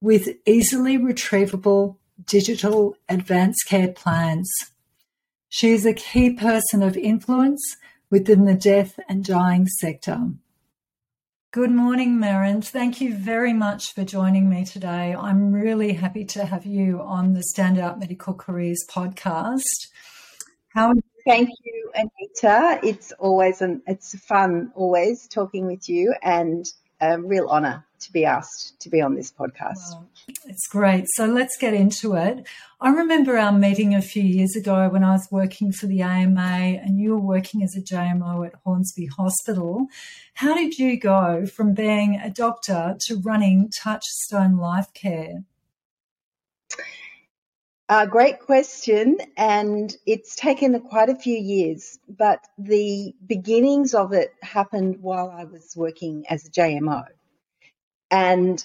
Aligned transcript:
with 0.00 0.28
easily 0.46 0.96
retrievable 0.96 1.96
digital 2.24 2.96
advanced 3.08 3.66
care 3.66 3.88
plans. 3.88 4.50
She 5.48 5.70
is 5.70 5.86
a 5.86 5.94
key 5.94 6.32
person 6.32 6.82
of 6.82 6.96
influence 6.96 7.76
within 8.10 8.44
the 8.44 8.54
death 8.54 8.98
and 9.08 9.24
dying 9.24 9.66
sector. 9.66 10.30
Good 11.50 11.70
morning, 11.70 12.18
Merran. 12.18 12.62
Thank 12.62 13.00
you 13.00 13.16
very 13.16 13.54
much 13.54 13.94
for 13.94 14.04
joining 14.04 14.50
me 14.50 14.64
today. 14.66 15.14
I'm 15.14 15.50
really 15.52 15.94
happy 15.94 16.24
to 16.26 16.44
have 16.44 16.66
you 16.66 17.00
on 17.00 17.32
the 17.32 17.42
Standout 17.54 17.98
Medical 17.98 18.34
Careers 18.34 18.84
podcast. 18.90 19.88
How 20.74 20.92
Thank 21.26 21.48
you, 21.64 21.90
Anita. 21.94 22.80
It's 22.82 23.12
always 23.12 23.62
an 23.62 23.82
it's 23.86 24.18
fun 24.18 24.72
always 24.74 25.26
talking 25.28 25.66
with 25.66 25.88
you 25.88 26.14
and 26.22 26.64
a 27.00 27.20
real 27.20 27.48
honour 27.48 27.84
to 28.00 28.12
be 28.12 28.24
asked 28.24 28.80
to 28.80 28.88
be 28.88 29.00
on 29.00 29.14
this 29.14 29.32
podcast. 29.32 29.90
Well, 29.90 30.08
it's 30.46 30.66
great. 30.68 31.06
So 31.14 31.26
let's 31.26 31.56
get 31.56 31.74
into 31.74 32.14
it. 32.14 32.46
I 32.80 32.90
remember 32.90 33.36
our 33.36 33.52
meeting 33.52 33.94
a 33.94 34.02
few 34.02 34.22
years 34.22 34.54
ago 34.56 34.88
when 34.88 35.02
I 35.02 35.12
was 35.12 35.28
working 35.30 35.72
for 35.72 35.86
the 35.86 36.02
AMA 36.02 36.40
and 36.40 37.00
you 37.00 37.10
were 37.10 37.20
working 37.20 37.62
as 37.62 37.74
a 37.76 37.80
JMO 37.80 38.46
at 38.46 38.54
Hornsby 38.64 39.06
Hospital. 39.06 39.86
How 40.34 40.54
did 40.54 40.78
you 40.78 40.98
go 40.98 41.46
from 41.46 41.74
being 41.74 42.16
a 42.16 42.30
doctor 42.30 42.96
to 43.06 43.16
running 43.16 43.70
Touchstone 43.76 44.56
Life 44.56 44.92
Care? 44.94 45.44
Great 48.10 48.38
question, 48.40 49.16
and 49.38 49.96
it's 50.04 50.36
taken 50.36 50.78
quite 50.80 51.08
a 51.08 51.16
few 51.16 51.38
years, 51.38 51.98
but 52.06 52.46
the 52.58 53.14
beginnings 53.26 53.94
of 53.94 54.12
it 54.12 54.34
happened 54.42 54.98
while 55.00 55.30
I 55.30 55.44
was 55.44 55.72
working 55.74 56.26
as 56.28 56.44
a 56.44 56.50
JMO. 56.50 57.06
And 58.10 58.64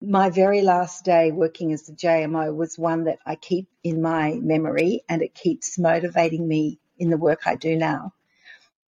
my 0.00 0.30
very 0.30 0.62
last 0.62 1.04
day 1.04 1.30
working 1.30 1.72
as 1.72 1.88
a 1.88 1.92
JMO 1.92 2.54
was 2.54 2.78
one 2.78 3.04
that 3.04 3.18
I 3.26 3.36
keep 3.36 3.68
in 3.84 4.00
my 4.00 4.32
memory 4.34 5.02
and 5.08 5.22
it 5.22 5.34
keeps 5.34 5.78
motivating 5.78 6.46
me 6.46 6.78
in 6.98 7.10
the 7.10 7.18
work 7.18 7.46
I 7.46 7.56
do 7.56 7.76
now. 7.76 8.14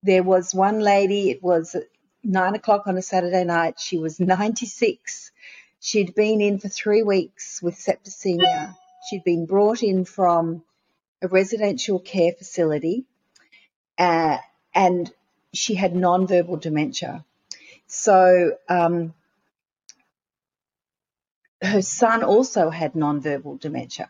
There 0.02 0.22
was 0.22 0.54
one 0.54 0.80
lady, 0.80 1.30
it 1.30 1.42
was 1.42 1.76
nine 2.24 2.54
o'clock 2.54 2.86
on 2.86 2.96
a 2.96 3.02
Saturday 3.02 3.44
night, 3.44 3.78
she 3.78 3.98
was 3.98 4.18
96. 4.20 5.30
She'd 5.80 6.14
been 6.14 6.40
in 6.40 6.58
for 6.58 6.68
three 6.68 7.02
weeks 7.02 7.60
with 7.62 7.74
septicemia 7.74 8.74
She'd 9.08 9.24
been 9.24 9.46
brought 9.46 9.82
in 9.82 10.04
from 10.04 10.62
a 11.20 11.28
residential 11.28 11.98
care 11.98 12.32
facility 12.32 13.04
uh, 13.98 14.38
and 14.74 15.12
she 15.52 15.74
had 15.74 15.94
non-verbal 15.94 16.58
dementia. 16.58 17.24
So 17.88 18.56
um, 18.68 19.12
her 21.62 21.82
son 21.82 22.22
also 22.22 22.70
had 22.70 22.94
non-verbal 22.96 23.56
dementia. 23.56 24.08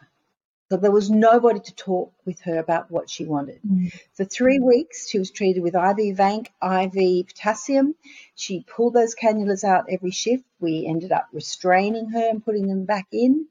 So 0.70 0.78
there 0.78 0.90
was 0.90 1.10
nobody 1.10 1.60
to 1.60 1.74
talk 1.74 2.14
with 2.24 2.40
her 2.42 2.58
about 2.58 2.90
what 2.90 3.10
she 3.10 3.26
wanted. 3.26 3.60
Mm. 3.62 3.92
For 4.14 4.24
three 4.24 4.58
weeks, 4.58 5.06
she 5.06 5.18
was 5.18 5.30
treated 5.30 5.62
with 5.62 5.74
IV 5.74 6.16
Vanc, 6.16 6.46
IV 6.62 7.26
potassium. 7.26 7.94
She 8.34 8.64
pulled 8.66 8.94
those 8.94 9.14
cannulas 9.14 9.64
out 9.64 9.90
every 9.90 10.12
shift. 10.12 10.44
We 10.60 10.86
ended 10.86 11.12
up 11.12 11.28
restraining 11.30 12.08
her 12.12 12.26
and 12.30 12.42
putting 12.42 12.68
them 12.68 12.86
back 12.86 13.08
in. 13.12 13.48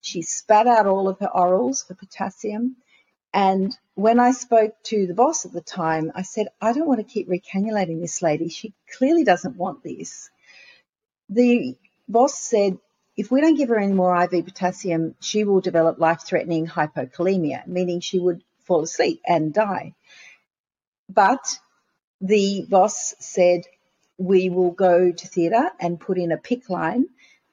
She 0.00 0.22
spat 0.22 0.66
out 0.66 0.86
all 0.86 1.08
of 1.08 1.20
her 1.20 1.30
orals 1.32 1.86
for 1.86 1.94
potassium. 1.94 2.76
And 3.32 3.76
when 3.94 4.18
I 4.18 4.32
spoke 4.32 4.74
to 4.84 5.06
the 5.06 5.14
boss 5.14 5.46
at 5.46 5.52
the 5.52 5.60
time, 5.60 6.10
I 6.14 6.22
said, 6.22 6.48
I 6.60 6.72
don't 6.72 6.88
want 6.88 6.98
to 6.98 7.04
keep 7.04 7.28
recannulating 7.28 8.00
this 8.00 8.20
lady. 8.20 8.48
She 8.48 8.74
clearly 8.98 9.22
doesn't 9.22 9.56
want 9.56 9.84
this. 9.84 10.28
The 11.28 11.76
boss 12.08 12.36
said, 12.36 12.78
if 13.16 13.30
we 13.30 13.40
don't 13.40 13.56
give 13.56 13.68
her 13.68 13.78
any 13.78 13.92
more 13.92 14.16
IV 14.24 14.44
potassium, 14.44 15.14
she 15.20 15.44
will 15.44 15.60
develop 15.60 15.98
life 15.98 16.22
threatening 16.24 16.66
hypokalemia, 16.66 17.66
meaning 17.66 18.00
she 18.00 18.18
would 18.18 18.42
fall 18.64 18.82
asleep 18.82 19.20
and 19.26 19.54
die. 19.54 19.94
But 21.08 21.58
the 22.20 22.66
boss 22.68 23.14
said, 23.20 23.62
we 24.18 24.48
will 24.48 24.70
go 24.70 25.12
to 25.12 25.26
theatre 25.26 25.70
and 25.80 26.00
put 26.00 26.18
in 26.18 26.32
a 26.32 26.38
PICC 26.38 26.70
line 26.70 27.06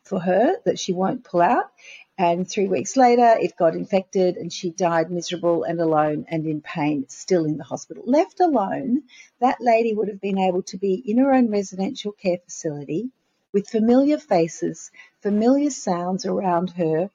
for 0.04 0.20
her 0.20 0.56
that 0.66 0.80
she 0.80 0.94
won't 0.94 1.24
pull 1.24 1.42
out. 1.42 1.72
And 2.18 2.48
three 2.48 2.68
weeks 2.68 2.98
later, 2.98 3.36
it 3.40 3.58
got 3.58 3.76
infected 3.76 4.38
and 4.38 4.54
she 4.54 4.70
died 4.70 5.12
miserable 5.12 5.64
and 5.64 5.80
alone 5.80 6.26
and 6.30 6.46
in 6.46 6.62
pain, 6.62 7.06
still 7.10 7.46
in 7.46 7.58
the 7.58 7.64
hospital. 7.64 8.04
Left 8.06 8.40
alone, 8.40 9.04
that 9.40 9.58
lady 9.60 9.94
would 9.94 10.08
have 10.08 10.22
been 10.22 10.38
able 10.38 10.62
to 10.64 10.78
be 10.78 10.94
in 10.94 11.18
her 11.18 11.34
own 11.34 11.50
residential 11.50 12.12
care 12.12 12.38
facility 12.38 13.12
with 13.54 13.70
familiar 13.70 14.18
faces, 14.18 14.92
familiar 15.22 15.70
sounds 15.70 16.26
around 16.26 16.72
her, 16.72 17.10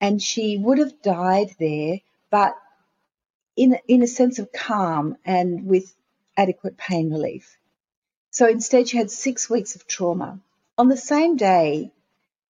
and 0.00 0.20
she 0.22 0.56
would 0.56 0.78
have 0.78 1.02
died 1.02 1.54
there, 1.58 2.00
but 2.30 2.54
in, 3.56 3.78
in 3.86 4.02
a 4.02 4.06
sense 4.06 4.38
of 4.38 4.52
calm 4.52 5.16
and 5.24 5.66
with 5.66 5.94
adequate 6.36 6.76
pain 6.76 7.10
relief. 7.10 7.56
So 8.30 8.48
instead, 8.48 8.88
she 8.88 8.96
had 8.96 9.10
six 9.10 9.50
weeks 9.50 9.76
of 9.76 9.86
trauma. 9.86 10.40
On 10.78 10.88
the 10.88 10.96
same 10.96 11.36
day, 11.36 11.92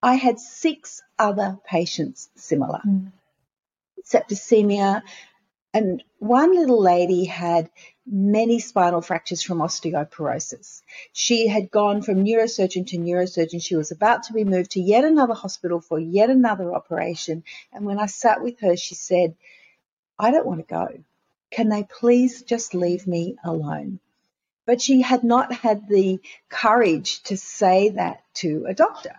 I 0.02 0.14
had 0.14 0.38
six 0.38 1.02
other 1.18 1.58
patients 1.64 2.28
similar. 2.36 2.80
Mm. 2.86 3.12
Septicemia, 4.04 5.02
and 5.74 6.02
one 6.18 6.56
little 6.56 6.80
lady 6.80 7.24
had 7.24 7.70
many 8.06 8.58
spinal 8.58 9.00
fractures 9.00 9.42
from 9.42 9.58
osteoporosis. 9.58 10.82
She 11.12 11.46
had 11.48 11.70
gone 11.70 12.02
from 12.02 12.24
neurosurgeon 12.24 12.86
to 12.88 12.98
neurosurgeon. 12.98 13.62
She 13.62 13.76
was 13.76 13.90
about 13.90 14.24
to 14.24 14.32
be 14.32 14.44
moved 14.44 14.72
to 14.72 14.80
yet 14.80 15.04
another 15.04 15.34
hospital 15.34 15.80
for 15.80 15.98
yet 15.98 16.30
another 16.30 16.74
operation. 16.74 17.44
And 17.72 17.84
when 17.84 17.98
I 17.98 18.06
sat 18.06 18.42
with 18.42 18.60
her, 18.60 18.76
she 18.76 18.94
said, 18.94 19.36
I 20.18 20.30
don't 20.30 20.46
want 20.46 20.66
to 20.66 20.74
go. 20.74 21.04
Can 21.50 21.68
they 21.68 21.84
please 21.84 22.42
just 22.42 22.74
leave 22.74 23.06
me 23.06 23.36
alone? 23.44 24.00
but 24.66 24.80
she 24.80 25.02
had 25.02 25.24
not 25.24 25.52
had 25.52 25.88
the 25.88 26.20
courage 26.48 27.22
to 27.24 27.36
say 27.36 27.90
that 27.90 28.22
to 28.34 28.64
a 28.68 28.74
doctor. 28.74 29.14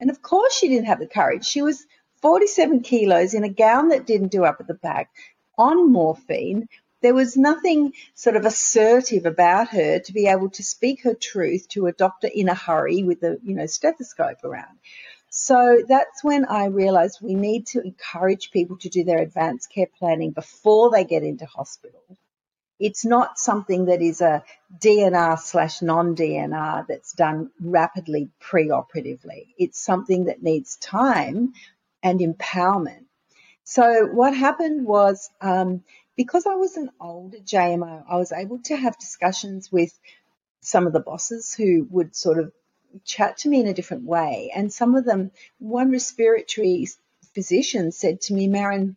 And 0.00 0.10
of 0.10 0.22
course, 0.22 0.54
she 0.54 0.68
didn't 0.68 0.86
have 0.86 0.98
the 0.98 1.06
courage. 1.06 1.46
She 1.46 1.62
was 1.62 1.86
47 2.22 2.80
kilos 2.80 3.34
in 3.34 3.44
a 3.44 3.48
gown 3.48 3.88
that 3.88 4.06
didn't 4.06 4.32
do 4.32 4.44
up 4.44 4.60
at 4.60 4.66
the 4.66 4.74
back 4.74 5.10
on 5.58 5.90
morphine. 5.92 6.68
There 7.06 7.14
was 7.14 7.36
nothing 7.36 7.92
sort 8.16 8.34
of 8.34 8.44
assertive 8.44 9.26
about 9.26 9.68
her 9.68 10.00
to 10.00 10.12
be 10.12 10.26
able 10.26 10.50
to 10.50 10.64
speak 10.64 11.04
her 11.04 11.14
truth 11.14 11.68
to 11.68 11.86
a 11.86 11.92
doctor 11.92 12.26
in 12.26 12.48
a 12.48 12.54
hurry 12.54 13.04
with 13.04 13.22
a, 13.22 13.38
you 13.44 13.54
know, 13.54 13.66
stethoscope 13.66 14.42
around. 14.42 14.76
So 15.30 15.84
that's 15.86 16.24
when 16.24 16.46
I 16.46 16.64
realized 16.64 17.20
we 17.22 17.36
need 17.36 17.68
to 17.68 17.80
encourage 17.80 18.50
people 18.50 18.78
to 18.78 18.88
do 18.88 19.04
their 19.04 19.20
advanced 19.20 19.70
care 19.72 19.86
planning 20.00 20.32
before 20.32 20.90
they 20.90 21.04
get 21.04 21.22
into 21.22 21.46
hospital. 21.46 22.02
It's 22.80 23.04
not 23.04 23.38
something 23.38 23.84
that 23.84 24.02
is 24.02 24.20
a 24.20 24.42
DNR 24.76 25.38
slash 25.38 25.82
non 25.82 26.16
DNR 26.16 26.88
that's 26.88 27.12
done 27.12 27.52
rapidly 27.60 28.30
pre-operatively. 28.40 29.54
It's 29.56 29.78
something 29.78 30.24
that 30.24 30.42
needs 30.42 30.74
time 30.74 31.52
and 32.02 32.18
empowerment. 32.18 33.04
So 33.62 34.06
what 34.06 34.34
happened 34.34 34.84
was, 34.84 35.30
um, 35.40 35.84
because 36.16 36.46
I 36.46 36.54
was 36.54 36.76
an 36.76 36.90
older 37.00 37.38
JMO, 37.38 38.04
I 38.08 38.16
was 38.16 38.32
able 38.32 38.58
to 38.64 38.76
have 38.76 38.98
discussions 38.98 39.70
with 39.70 39.98
some 40.60 40.86
of 40.86 40.92
the 40.92 41.00
bosses 41.00 41.54
who 41.54 41.86
would 41.90 42.16
sort 42.16 42.38
of 42.38 42.52
chat 43.04 43.38
to 43.38 43.48
me 43.48 43.60
in 43.60 43.66
a 43.66 43.74
different 43.74 44.04
way. 44.04 44.50
And 44.54 44.72
some 44.72 44.94
of 44.94 45.04
them, 45.04 45.30
one 45.58 45.90
respiratory 45.90 46.88
physician 47.34 47.92
said 47.92 48.20
to 48.22 48.34
me, 48.34 48.48
Merran, 48.48 48.96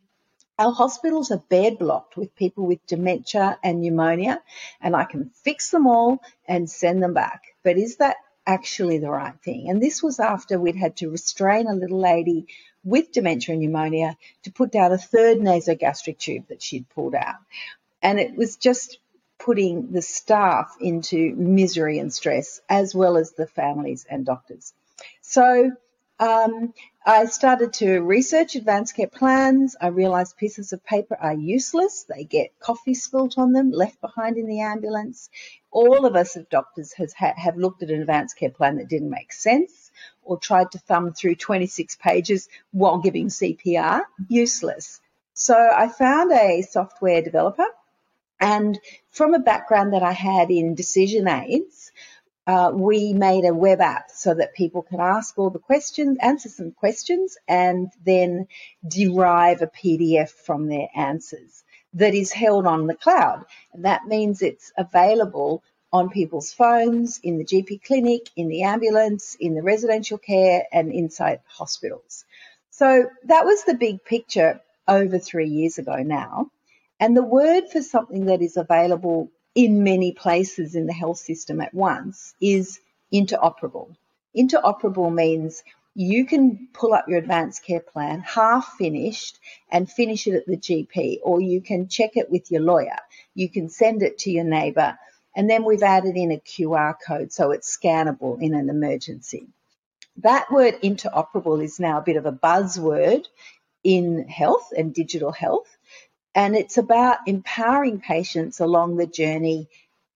our 0.57 0.73
hospitals 0.73 1.31
are 1.31 1.43
bed 1.49 1.77
blocked 1.77 2.17
with 2.17 2.35
people 2.35 2.65
with 2.65 2.85
dementia 2.85 3.57
and 3.63 3.81
pneumonia, 3.81 4.41
and 4.81 4.95
I 4.95 5.05
can 5.05 5.31
fix 5.43 5.69
them 5.71 5.87
all 5.87 6.19
and 6.47 6.69
send 6.69 7.01
them 7.01 7.13
back. 7.13 7.43
But 7.63 7.77
is 7.77 7.97
that 7.97 8.17
actually 8.45 8.97
the 8.97 9.09
right 9.09 9.35
thing? 9.43 9.69
And 9.69 9.81
this 9.81 10.03
was 10.03 10.19
after 10.19 10.59
we'd 10.59 10.75
had 10.75 10.97
to 10.97 11.09
restrain 11.09 11.67
a 11.67 11.73
little 11.73 11.99
lady 11.99 12.47
with 12.83 13.11
dementia 13.11 13.53
and 13.53 13.61
pneumonia 13.61 14.17
to 14.43 14.51
put 14.51 14.71
down 14.71 14.91
a 14.91 14.97
third 14.97 15.37
nasogastric 15.37 16.17
tube 16.17 16.47
that 16.47 16.61
she'd 16.61 16.89
pulled 16.89 17.15
out. 17.15 17.35
And 18.01 18.19
it 18.19 18.35
was 18.35 18.55
just 18.55 18.99
putting 19.37 19.91
the 19.91 20.01
staff 20.01 20.75
into 20.79 21.33
misery 21.35 21.99
and 21.99 22.13
stress, 22.13 22.61
as 22.69 22.93
well 22.93 23.17
as 23.17 23.31
the 23.31 23.47
families 23.47 24.05
and 24.09 24.25
doctors. 24.25 24.73
So 25.21 25.71
um, 26.19 26.73
I 27.05 27.25
started 27.25 27.73
to 27.73 28.01
research 28.01 28.55
advanced 28.55 28.95
care 28.95 29.07
plans. 29.07 29.75
I 29.79 29.87
realized 29.87 30.37
pieces 30.37 30.73
of 30.73 30.83
paper 30.83 31.17
are 31.19 31.33
useless. 31.33 32.03
They 32.03 32.25
get 32.25 32.59
coffee 32.59 32.93
spilt 32.93 33.37
on 33.37 33.53
them, 33.53 33.71
left 33.71 34.01
behind 34.01 34.37
in 34.37 34.45
the 34.45 34.61
ambulance. 34.61 35.29
All 35.71 36.05
of 36.05 36.15
us 36.15 36.35
as 36.35 36.45
doctors 36.45 36.93
has, 36.93 37.13
have 37.13 37.57
looked 37.57 37.83
at 37.83 37.89
an 37.89 38.01
advanced 38.01 38.37
care 38.37 38.49
plan 38.49 38.77
that 38.77 38.89
didn't 38.89 39.09
make 39.09 39.31
sense 39.31 39.91
or 40.23 40.37
tried 40.37 40.71
to 40.71 40.79
thumb 40.79 41.13
through 41.13 41.35
26 41.35 41.95
pages 41.95 42.49
while 42.71 42.99
giving 42.99 43.27
CPR. 43.27 44.01
Useless. 44.27 44.99
So 45.33 45.55
I 45.55 45.87
found 45.87 46.31
a 46.33 46.61
software 46.63 47.21
developer 47.21 47.65
and 48.39 48.79
from 49.11 49.33
a 49.33 49.39
background 49.39 49.93
that 49.93 50.03
I 50.03 50.13
had 50.13 50.49
in 50.49 50.75
decision 50.75 51.27
aids, 51.27 51.91
uh, 52.49 52.71
we 52.73 53.13
made 53.13 53.45
a 53.45 53.53
web 53.53 53.79
app 53.79 54.09
so 54.09 54.33
that 54.33 54.55
people 54.55 54.81
can 54.81 54.99
ask 54.99 55.37
all 55.37 55.51
the 55.51 55.59
questions, 55.59 56.17
answer 56.19 56.49
some 56.49 56.71
questions, 56.71 57.37
and 57.47 57.91
then 58.03 58.47
derive 58.87 59.61
a 59.61 59.67
PDF 59.67 60.31
from 60.31 60.67
their 60.67 60.87
answers 60.95 61.63
that 61.93 62.15
is 62.15 62.31
held 62.31 62.65
on 62.65 62.87
the 62.87 62.95
cloud. 62.95 63.45
And 63.71 63.85
that 63.85 64.07
means 64.07 64.41
it's 64.41 64.71
available 64.75 65.61
on 65.93 66.09
people's 66.09 66.51
phones, 66.51 67.19
in 67.21 67.37
the 67.37 67.45
GP 67.45 67.83
clinic, 67.83 68.31
in 68.35 68.47
the 68.47 68.63
ambulance, 68.63 69.35
in 69.39 69.53
the 69.53 69.61
residential 69.61 70.17
care, 70.17 70.63
and 70.71 70.91
inside 70.91 71.41
hospitals. 71.45 72.25
So 72.71 73.11
that 73.25 73.45
was 73.45 73.63
the 73.63 73.75
big 73.75 74.03
picture 74.03 74.59
over 74.87 75.19
three 75.19 75.49
years 75.49 75.77
ago 75.77 75.97
now. 75.97 76.49
And 76.99 77.15
the 77.15 77.21
word 77.21 77.69
for 77.71 77.83
something 77.83 78.25
that 78.25 78.41
is 78.41 78.57
available 78.57 79.29
in 79.59 79.83
many 79.83 80.13
places 80.13 80.73
in 80.73 80.85
the 80.85 80.93
health 80.93 81.17
system 81.17 81.59
at 81.59 81.73
once 81.73 82.33
is 82.39 82.79
interoperable. 83.13 83.93
Interoperable 84.33 85.13
means 85.13 85.63
you 85.95 86.25
can 86.25 86.69
pull 86.71 86.93
up 86.93 87.09
your 87.09 87.17
advanced 87.17 87.65
care 87.65 87.81
plan 87.81 88.21
half 88.21 88.75
finished 88.77 89.37
and 89.69 89.91
finish 89.91 90.27
it 90.27 90.35
at 90.35 90.45
the 90.45 90.55
GP, 90.55 91.17
or 91.23 91.41
you 91.41 91.59
can 91.59 91.89
check 91.89 92.11
it 92.15 92.31
with 92.31 92.49
your 92.49 92.61
lawyer. 92.61 92.99
You 93.35 93.49
can 93.49 93.67
send 93.67 94.01
it 94.01 94.19
to 94.19 94.31
your 94.31 94.45
neighbour. 94.45 94.97
And 95.35 95.49
then 95.49 95.65
we've 95.65 95.83
added 95.83 96.15
in 96.15 96.31
a 96.31 96.37
QR 96.37 96.95
code 97.05 97.33
so 97.33 97.51
it's 97.51 97.77
scannable 97.77 98.41
in 98.41 98.53
an 98.53 98.69
emergency. 98.69 99.49
That 100.19 100.49
word 100.49 100.75
interoperable 100.81 101.61
is 101.61 101.81
now 101.81 101.97
a 101.97 102.03
bit 102.09 102.15
of 102.15 102.25
a 102.25 102.31
buzzword 102.31 103.25
in 103.83 104.25
health 104.29 104.71
and 104.77 104.93
digital 104.93 105.33
health 105.33 105.67
and 106.35 106.55
it's 106.55 106.77
about 106.77 107.19
empowering 107.27 107.99
patients 107.99 108.59
along 108.59 108.97
the 108.97 109.07
journey 109.07 109.67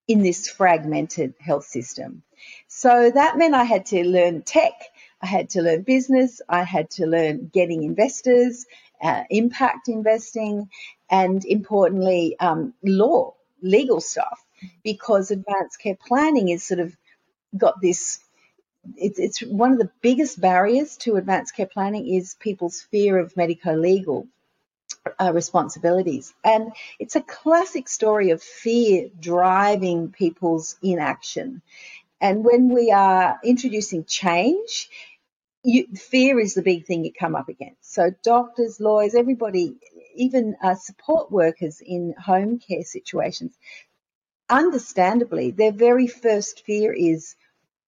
in 0.07 0.21
this 0.21 0.47
fragmented 0.47 1.33
health 1.39 1.65
system. 1.65 2.23
So 2.67 3.11
that 3.11 3.37
meant 3.37 3.55
I 3.55 3.63
had 3.63 3.85
to 3.87 4.03
learn 4.03 4.41
tech, 4.41 4.73
I 5.21 5.27
had 5.27 5.51
to 5.51 5.61
learn 5.61 5.83
business, 5.83 6.41
I 6.47 6.63
had 6.63 6.89
to 6.91 7.05
learn 7.05 7.49
getting 7.53 7.83
investors, 7.83 8.65
uh, 9.01 9.23
impact 9.29 9.87
investing, 9.87 10.69
and 11.09 11.43
importantly, 11.45 12.35
um, 12.39 12.73
law, 12.83 13.33
legal 13.61 14.01
stuff, 14.01 14.45
because 14.83 15.31
advanced 15.31 15.79
care 15.79 15.95
planning 15.95 16.49
is 16.49 16.63
sort 16.63 16.79
of 16.79 16.95
got 17.57 17.81
this. 17.81 18.19
It's, 18.97 19.19
it's 19.19 19.39
one 19.41 19.71
of 19.71 19.77
the 19.77 19.91
biggest 20.01 20.41
barriers 20.41 20.97
to 20.97 21.15
advanced 21.15 21.55
care 21.55 21.67
planning 21.67 22.07
is 22.13 22.35
people's 22.35 22.81
fear 22.81 23.17
of 23.17 23.37
medico 23.37 23.73
legal 23.75 24.27
uh, 25.19 25.31
responsibilities. 25.33 26.33
And 26.43 26.73
it's 26.99 27.15
a 27.15 27.21
classic 27.21 27.87
story 27.89 28.31
of 28.31 28.41
fear 28.41 29.09
driving 29.19 30.11
people's 30.11 30.77
inaction. 30.81 31.61
And 32.21 32.43
when 32.45 32.69
we 32.73 32.91
are 32.91 33.39
introducing 33.43 34.05
change, 34.05 34.89
you, 35.63 35.87
fear 35.95 36.39
is 36.39 36.53
the 36.53 36.61
big 36.61 36.85
thing 36.85 37.03
you 37.03 37.11
come 37.11 37.35
up 37.35 37.49
against. 37.49 37.93
So 37.93 38.11
doctors, 38.23 38.79
lawyers, 38.79 39.15
everybody, 39.15 39.75
even 40.15 40.55
uh, 40.61 40.75
support 40.75 41.31
workers 41.31 41.81
in 41.81 42.13
home 42.17 42.59
care 42.59 42.83
situations, 42.83 43.57
understandably, 44.49 45.51
their 45.51 45.71
very 45.71 46.07
first 46.07 46.65
fear 46.65 46.93
is 46.93 47.35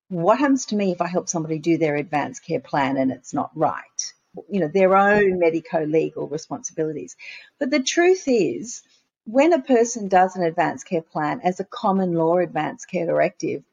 what 0.10 0.39
happens 0.39 0.67
to 0.67 0.75
me 0.75 0.91
if 0.91 1.01
I 1.01 1.07
help 1.07 1.29
somebody 1.29 1.60
do 1.60 1.77
their 1.77 1.95
advanced 1.95 2.45
care 2.45 2.60
plan 2.60 2.98
and 2.98 3.12
it's 3.12 3.34
not 3.34 3.51
right? 3.55 4.13
You 4.50 4.60
know, 4.60 4.68
their 4.68 4.96
own 4.96 5.39
medico-legal 5.39 6.27
responsibilities. 6.27 7.15
But 7.60 7.72
the 7.72 7.84
truth 7.84 8.24
is, 8.27 8.82
when 9.25 9.54
a 9.54 9.62
person 9.62 10.08
does 10.08 10.36
an 10.36 10.44
advanced 10.44 10.88
care 10.88 11.01
plan 11.01 11.42
as 11.44 11.60
a 11.60 11.65
common 11.65 12.13
law 12.13 12.38
advanced 12.38 12.89
care 12.89 13.06
directive, 13.06 13.63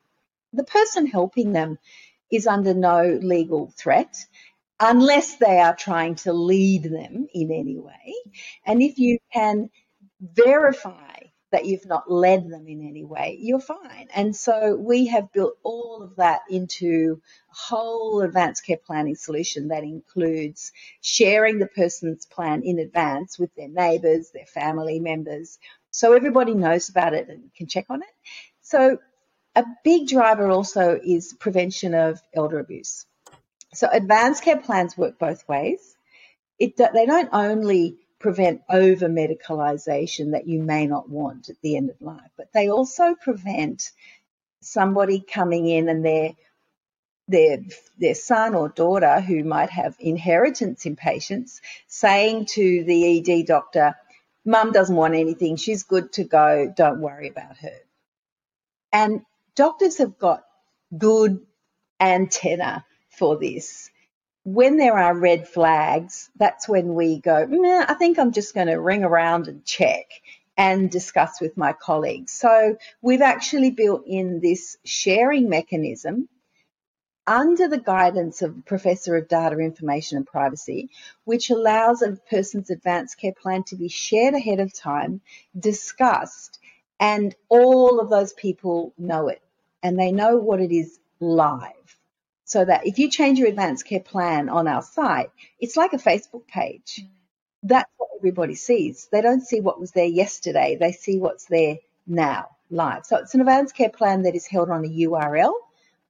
the 0.53 0.65
person 0.65 1.07
helping 1.07 1.53
them 1.53 1.79
is 2.31 2.47
under 2.47 2.75
no 2.75 3.19
legal 3.23 3.73
threat 3.77 4.17
unless 4.81 5.37
they 5.37 5.61
are 5.61 5.77
trying 5.77 6.17
to 6.17 6.33
lead 6.33 6.85
them 6.85 7.29
in 7.33 7.53
any 7.53 7.79
way. 7.79 8.15
And 8.67 8.83
if 8.83 8.99
you 8.99 9.19
can 9.33 9.71
verify 10.21 11.12
that 11.53 11.67
you've 11.67 11.87
not 11.87 12.11
led 12.11 12.49
them 12.49 12.67
in 12.67 12.87
any 12.87 13.05
way, 13.05 13.39
you're 13.41 13.61
fine. 13.61 14.09
And 14.15 14.35
so 14.35 14.75
we 14.77 15.07
have 15.07 15.33
built 15.33 15.57
all 15.63 16.03
of 16.03 16.17
that 16.17 16.41
into 16.51 17.21
a 17.51 17.55
whole 17.55 18.23
advanced 18.23 18.67
care 18.67 18.79
planning 18.85 19.15
solution 19.15 19.69
that 19.69 19.85
includes 19.85 20.73
sharing 21.01 21.59
the 21.59 21.67
person's 21.67 22.27
plan 22.27 22.63
in 22.65 22.79
advance 22.79 23.39
with 23.39 23.55
their 23.55 23.69
neighbours, 23.69 24.31
their 24.33 24.47
family 24.47 24.99
members, 24.99 25.59
so 25.93 26.15
everybody 26.15 26.55
knows 26.55 26.89
about 26.89 27.13
it 27.13 27.29
and 27.29 27.55
can 27.55 27.67
check 27.67 27.87
on 27.91 28.03
it. 28.03 28.09
So 28.63 28.99
a 29.55 29.65
big 29.85 30.09
driver 30.09 30.51
also 30.51 30.99
is 31.05 31.35
prevention 31.35 31.95
of 31.95 32.21
elder 32.35 32.59
abuse. 32.59 33.07
So 33.75 33.89
advanced 33.93 34.43
care 34.43 34.57
plans 34.57 34.97
work 34.97 35.19
both 35.19 35.47
ways. 35.49 35.95
It, 36.59 36.77
they 36.77 37.07
don't 37.07 37.29
only 37.33 37.99
prevent 38.23 38.63
over 38.71 39.09
medicalisation 39.09 40.33
that 40.33 40.47
you 40.49 40.63
may 40.63 40.87
not 40.87 41.11
want 41.11 41.51
at 41.51 41.61
the 41.63 41.77
end 41.77 41.91
of 41.91 42.01
life, 42.01 42.31
but 42.39 42.53
they 42.55 42.71
also 42.71 43.15
prevent 43.17 43.93
somebody 44.63 45.21
coming 45.21 45.67
in 45.69 45.89
and 45.89 46.05
their 46.05 46.33
their 47.29 47.59
their 47.99 48.15
son 48.15 48.55
or 48.55 48.69
daughter 48.69 49.21
who 49.21 49.45
might 49.45 49.71
have 49.71 49.97
inheritance 50.01 50.87
impatience 50.87 51.61
saying 51.89 52.47
to 52.47 52.85
the 52.85 53.19
ED 53.19 53.47
doctor, 53.47 53.95
"Mum 54.45 54.73
doesn't 54.73 54.97
want 54.97 55.15
anything. 55.15 55.57
She's 55.57 55.83
good 55.85 56.13
to 56.15 56.25
go. 56.25 56.73
Don't 56.77 57.01
worry 57.01 57.29
about 57.29 57.59
her." 57.59 57.79
And 58.93 59.23
doctors 59.57 59.99
have 59.99 60.19
got 60.19 60.45
good 60.97 61.47
antenna 62.01 62.85
for 63.11 63.39
this 63.39 63.91
when 64.45 64.77
there 64.77 64.99
are 64.99 65.15
red 65.17 65.49
flags, 65.49 66.31
that's 66.37 66.69
when 66.69 66.95
we 66.95 67.21
go, 67.21 67.49
I 67.89 67.95
think 67.95 68.19
I'm 68.19 68.33
just 68.33 68.55
going 68.55 68.69
to 68.69 68.81
ring 68.81 69.05
around 69.05 69.49
and 69.49 69.65
check. 69.65 70.07
and 70.57 70.91
discuss 70.91 71.41
with 71.41 71.57
my 71.57 71.73
colleagues. 71.73 72.33
So 72.33 72.77
we've 73.01 73.23
actually 73.23 73.71
built 73.71 74.03
in 74.07 74.41
this 74.41 74.77
sharing 74.85 75.49
mechanism 75.49 76.29
under 77.27 77.69
the 77.69 77.81
guidance 77.81 78.43
of 78.43 78.65
Professor 78.67 79.17
of 79.17 79.29
Data 79.29 79.59
Information 79.59 80.19
and 80.19 80.27
Privacy, 80.27 80.91
which 81.25 81.51
allows 81.51 82.03
a 82.03 82.19
person's 82.31 82.71
advanced 82.71 83.19
care 83.19 83.33
plan 83.33 83.63
to 83.65 83.77
be 83.77 83.89
shared 83.89 84.35
ahead 84.35 84.61
of 84.61 84.75
time, 84.75 85.21
discussed, 85.59 86.59
and 87.01 87.35
all 87.49 88.01
of 88.01 88.11
those 88.11 88.33
people 88.35 88.93
know 88.99 89.29
it 89.29 89.43
and 89.83 89.99
they 89.99 90.13
know 90.13 90.37
what 90.37 90.61
it 90.61 90.73
is 90.73 90.99
live. 91.21 91.82
So 92.53 92.67
that 92.67 92.87
if 92.87 92.99
you 92.99 93.09
change 93.09 93.39
your 93.39 93.49
advanced 93.49 93.87
care 93.87 94.01
plan 94.01 94.51
on 94.51 94.69
our 94.69 94.83
site, 94.83 95.31
it's 95.59 95.75
like 95.75 95.95
a 95.95 95.97
Facebook 95.97 96.47
page. 96.47 97.01
Mm. 97.01 97.09
That's 97.63 97.91
what 97.97 98.11
everybody 98.19 98.55
sees. 98.57 99.09
They 99.11 99.23
don't 99.23 99.41
see 99.41 99.61
what 99.61 99.81
was 99.81 99.93
there 99.93 100.05
yesterday, 100.05 100.77
they 100.79 100.93
see 100.93 101.19
what's 101.19 101.47
there 101.47 101.77
now, 102.07 102.49
live. 102.71 103.07
So 103.07 103.17
it's 103.17 103.33
an 103.33 103.41
advanced 103.41 103.75
care 103.75 103.89
plan 103.89 104.25
that 104.25 104.35
is 104.35 104.47
held 104.47 104.69
on 104.69 104.85
a 104.85 104.89
URL 104.89 105.55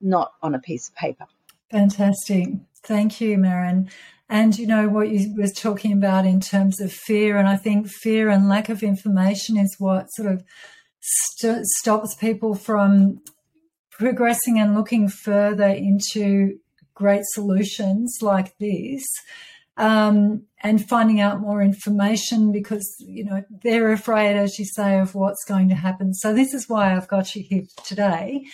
not 0.01 0.33
on 0.43 0.57
a 0.57 0.59
piece 0.59 0.89
of 0.89 0.97
paper. 0.97 1.27
Fantastic. 1.71 2.49
Thank 2.83 3.21
you, 3.21 3.39
Merran. 3.39 3.89
And 4.29 4.59
you 4.59 4.67
know 4.67 4.89
what 4.89 5.11
you 5.11 5.33
was 5.37 5.53
talking 5.53 5.93
about 5.93 6.27
in 6.27 6.41
terms 6.41 6.81
of 6.81 6.93
fear, 6.93 7.37
and 7.37 7.47
I 7.47 7.57
think 7.57 7.87
fear 7.87 8.29
and 8.29 8.49
lack 8.49 8.69
of 8.69 8.83
information 8.83 9.57
is 9.57 9.77
what 9.79 10.13
sort 10.13 10.33
of 10.33 10.43
st- 11.01 11.67
stops 11.67 12.17
people 12.17 12.57
from 12.57 13.21
progressing 13.93 14.59
and 14.59 14.75
looking 14.75 15.09
further 15.09 15.69
into 15.69 16.59
great 16.95 17.23
solutions 17.25 18.19
like 18.21 18.57
this 18.59 19.05
um, 19.77 20.43
and 20.63 20.87
finding 20.87 21.21
out 21.21 21.41
more 21.41 21.63
information 21.63 22.53
because 22.53 22.85
you 22.99 23.25
know 23.25 23.43
they're 23.63 23.93
afraid, 23.93 24.37
as 24.37 24.59
you 24.59 24.65
say, 24.65 24.99
of 24.99 25.15
what's 25.15 25.45
going 25.45 25.69
to 25.71 25.75
happen. 25.75 26.13
So 26.15 26.35
this 26.35 26.53
is 26.53 26.69
why 26.69 26.95
I've 26.95 27.09
got 27.09 27.35
you 27.35 27.43
here 27.43 27.65
today, 27.85 28.45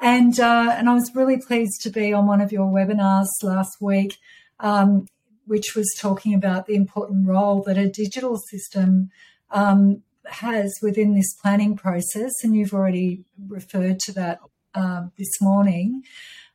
and 0.00 0.38
uh, 0.38 0.74
and 0.76 0.88
I 0.88 0.94
was 0.94 1.14
really 1.14 1.40
pleased 1.40 1.82
to 1.82 1.90
be 1.90 2.12
on 2.12 2.26
one 2.26 2.40
of 2.40 2.52
your 2.52 2.66
webinars 2.66 3.28
last 3.42 3.80
week, 3.80 4.18
um, 4.60 5.08
which 5.46 5.74
was 5.74 5.92
talking 5.98 6.32
about 6.32 6.66
the 6.66 6.76
important 6.76 7.26
role 7.26 7.62
that 7.64 7.76
a 7.76 7.88
digital 7.88 8.36
system 8.36 9.10
um, 9.50 10.02
has 10.26 10.72
within 10.80 11.14
this 11.14 11.34
planning 11.34 11.76
process, 11.76 12.32
and 12.44 12.54
you've 12.56 12.74
already 12.74 13.24
referred 13.48 13.98
to 14.00 14.12
that 14.12 14.38
uh, 14.74 15.06
this 15.16 15.40
morning. 15.40 16.02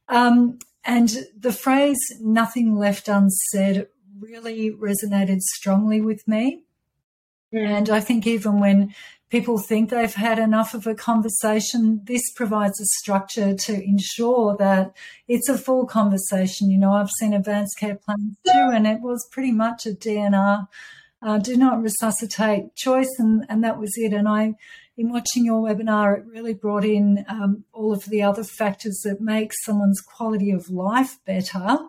Um, 0.08 0.60
and 0.84 1.10
the 1.38 1.54
phrase 1.54 2.00
"nothing 2.20 2.76
left 2.76 3.08
unsaid" 3.08 3.88
really 4.20 4.72
resonated 4.72 5.42
strongly 5.42 6.02
with 6.02 6.28
me. 6.28 6.64
And 7.52 7.90
I 7.90 8.00
think 8.00 8.26
even 8.26 8.60
when 8.60 8.94
people 9.30 9.58
think 9.58 9.90
they've 9.90 10.14
had 10.14 10.40
enough 10.40 10.74
of 10.74 10.88
a 10.88 10.96
conversation, 10.96 12.02
this 12.04 12.22
provides 12.36 12.80
a 12.80 12.86
structure 13.00 13.56
to 13.56 13.84
ensure 13.84 14.56
that 14.58 14.96
it's 15.28 15.50
a 15.50 15.58
full 15.58 15.86
conversation. 15.86 16.70
You 16.70 16.80
know, 16.80 16.94
I've 16.94 17.12
seen 17.20 17.34
advanced 17.34 17.80
care 17.80 17.96
plans 17.96 18.38
too, 18.46 18.70
and 18.74 18.88
it 18.88 19.02
was 19.02 19.28
pretty 19.32 19.52
much 19.52 19.86
a 19.86 19.92
DNR, 19.92 20.68
uh, 21.22 21.38
do 21.38 21.56
not 21.56 21.82
resuscitate 21.82 22.76
choice, 22.76 23.10
and, 23.18 23.46
and 23.50 23.64
that 23.64 23.80
was 23.80 23.92
it. 23.96 24.14
And 24.14 24.28
I, 24.28 24.54
in 24.98 25.12
watching 25.12 25.46
your 25.46 25.62
webinar, 25.62 26.18
it 26.18 26.26
really 26.26 26.54
brought 26.54 26.86
in 26.86 27.26
um, 27.28 27.64
all 27.74 27.94
of 27.94 28.06
the 28.06 28.22
other 28.22 28.44
factors 28.44 29.02
that 29.04 29.22
make 29.22 29.52
someone's 29.64 30.02
quality 30.02 30.52
of 30.52 30.70
life 30.70 31.18
better 31.26 31.80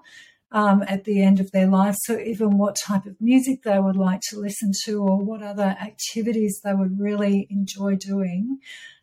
um, 0.52 0.84
at 0.86 1.04
the 1.04 1.22
end 1.22 1.40
of 1.40 1.50
their 1.50 1.66
life. 1.66 1.96
So, 2.00 2.18
even 2.18 2.56
what 2.56 2.76
type 2.76 3.04
of 3.04 3.20
music 3.20 3.62
they 3.62 3.78
would 3.78 3.96
like 3.96 4.20
to 4.30 4.38
listen 4.38 4.72
to, 4.84 5.02
or 5.02 5.18
what 5.18 5.42
other 5.42 5.76
activities 5.80 6.60
they 6.64 6.72
would 6.72 6.98
really 6.98 7.46
enjoy 7.50 7.96
doing. 7.96 8.60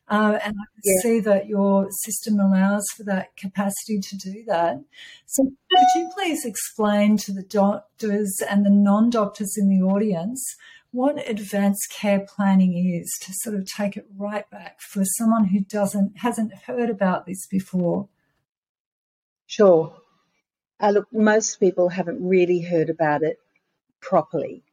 Uh, 0.08 0.38
and 0.44 0.54
I 0.54 0.66
can 0.74 0.82
yeah. 0.84 1.02
see 1.02 1.20
that 1.22 1.48
your 1.48 1.88
system 2.04 2.40
allows 2.40 2.84
for 2.98 3.04
that 3.04 3.36
capacity 3.38 4.00
to 4.02 4.18
do 4.18 4.44
that. 4.48 4.76
So, 5.26 5.44
could 5.44 5.88
you 5.96 6.10
please 6.16 6.44
explain 6.44 7.18
to 7.18 7.34
the 7.34 7.44
doctors 7.44 8.42
and 8.50 8.66
the 8.66 8.72
non 8.72 9.10
doctors 9.10 9.56
in 9.58 9.70
the 9.70 9.86
audience 9.86 10.56
what 10.92 11.30
advanced 11.30 11.90
care 11.90 12.20
planning 12.20 12.96
is 12.96 13.18
to 13.22 13.34
sort 13.34 13.56
of 13.56 13.66
take 13.66 13.96
it 13.96 14.06
right 14.18 14.50
back 14.50 14.82
for 14.82 15.04
someone 15.06 15.46
who 15.46 15.62
doesn't 15.62 16.18
hasn't 16.18 16.54
heard 16.54 16.90
about 16.90 17.26
this 17.26 17.48
before? 17.48 18.10
Sure. 19.48 19.96
Uh, 20.80 20.90
look, 20.90 21.08
most 21.14 21.60
people 21.60 21.90
haven't 21.90 22.26
really 22.26 22.62
heard 22.62 22.90
about 22.90 23.22
it 23.22 23.38
properly. 24.02 24.64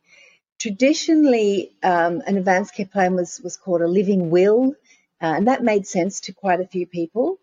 Traditionally, 0.59 1.77
um, 1.83 2.23
an 2.27 2.37
advanced 2.37 2.75
care 2.75 2.87
plan 2.87 3.15
was, 3.15 3.41
was 3.45 3.57
called 3.57 3.83
a 3.83 3.87
living 3.87 4.31
will, 4.31 4.75
uh, 5.21 5.35
and 5.37 5.47
that 5.47 5.63
made 5.63 5.87
sense 5.87 6.21
to 6.21 6.33
quite 6.33 6.61
a 6.61 6.67
few 6.67 6.87
people. 6.87 7.39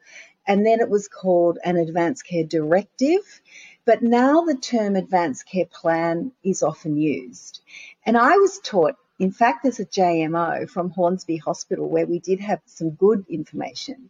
And 0.47 0.65
then 0.65 0.79
it 0.79 0.89
was 0.89 1.07
called 1.07 1.59
an 1.63 1.77
advanced 1.77 2.25
care 2.27 2.43
directive. 2.43 3.41
But 3.85 4.01
now 4.01 4.41
the 4.41 4.55
term 4.55 4.95
advanced 4.95 5.47
care 5.47 5.65
plan 5.65 6.31
is 6.43 6.63
often 6.63 6.97
used. 6.97 7.61
And 8.05 8.17
I 8.17 8.37
was 8.37 8.59
taught, 8.59 8.95
in 9.19 9.31
fact, 9.31 9.65
as 9.65 9.79
a 9.79 9.85
JMO 9.85 10.69
from 10.69 10.91
Hornsby 10.91 11.37
Hospital, 11.37 11.89
where 11.89 12.05
we 12.05 12.19
did 12.19 12.39
have 12.39 12.61
some 12.65 12.91
good 12.91 13.25
information, 13.29 14.09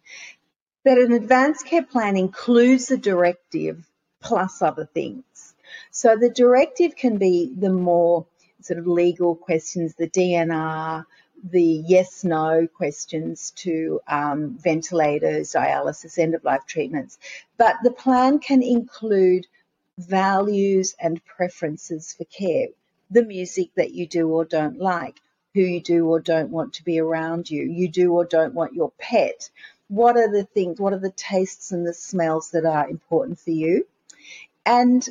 that 0.84 0.98
an 0.98 1.14
advanced 1.14 1.66
care 1.66 1.84
plan 1.84 2.18
includes 2.18 2.88
the 2.88 2.98
directive 2.98 3.90
plus 4.22 4.62
other 4.62 4.86
things. 4.86 5.54
So 5.92 6.16
the 6.16 6.30
directive 6.30 6.96
can 6.96 7.18
be 7.18 7.54
the 7.58 7.70
more 7.70 8.26
sort 8.62 8.80
of 8.80 8.88
legal 8.88 9.36
questions, 9.36 9.96
the 9.96 10.10
DNR, 10.10 11.06
the 11.44 11.84
yes 11.88 12.24
no 12.24 12.68
questions 12.68 13.52
to 13.58 14.00
um, 14.08 14.58
ventilators, 14.58 15.54
dialysis, 15.54 16.18
end 16.18 16.34
of 16.34 16.44
life 16.44 16.66
treatments. 16.66 17.20
But 17.58 17.76
the 17.84 17.92
plan 17.92 18.40
can 18.40 18.64
include 18.64 19.46
values 19.98 20.96
and 21.00 21.24
preferences 21.26 22.14
for 22.14 22.26
care, 22.26 22.68
the 23.10 23.24
music 23.24 23.70
that 23.76 23.94
you 23.94 24.08
do 24.08 24.30
or 24.30 24.46
don't 24.46 24.80
like, 24.80 25.20
who 25.54 25.62
you 25.62 25.82
do 25.82 26.08
or 26.08 26.20
don't 26.20 26.50
want 26.50 26.74
to 26.74 26.84
be 26.84 27.00
around 27.00 27.50
you, 27.50 27.64
you 27.64 27.88
do 27.88 28.14
or 28.14 28.26
don't 28.26 28.54
want 28.54 28.74
your 28.74 28.92
pet. 29.00 29.50
What 29.88 30.18
are 30.18 30.32
the 30.32 30.44
things, 30.44 30.80
what 30.80 30.94
are 30.94 31.00
the 31.00 31.12
tastes 31.12 31.72
and 31.72 31.86
the 31.86 31.94
smells 31.94 32.52
that 32.52 32.66
are 32.66 32.90
important 32.90 33.40
for 33.40 33.52
you? 33.52 33.88
And 34.66 35.08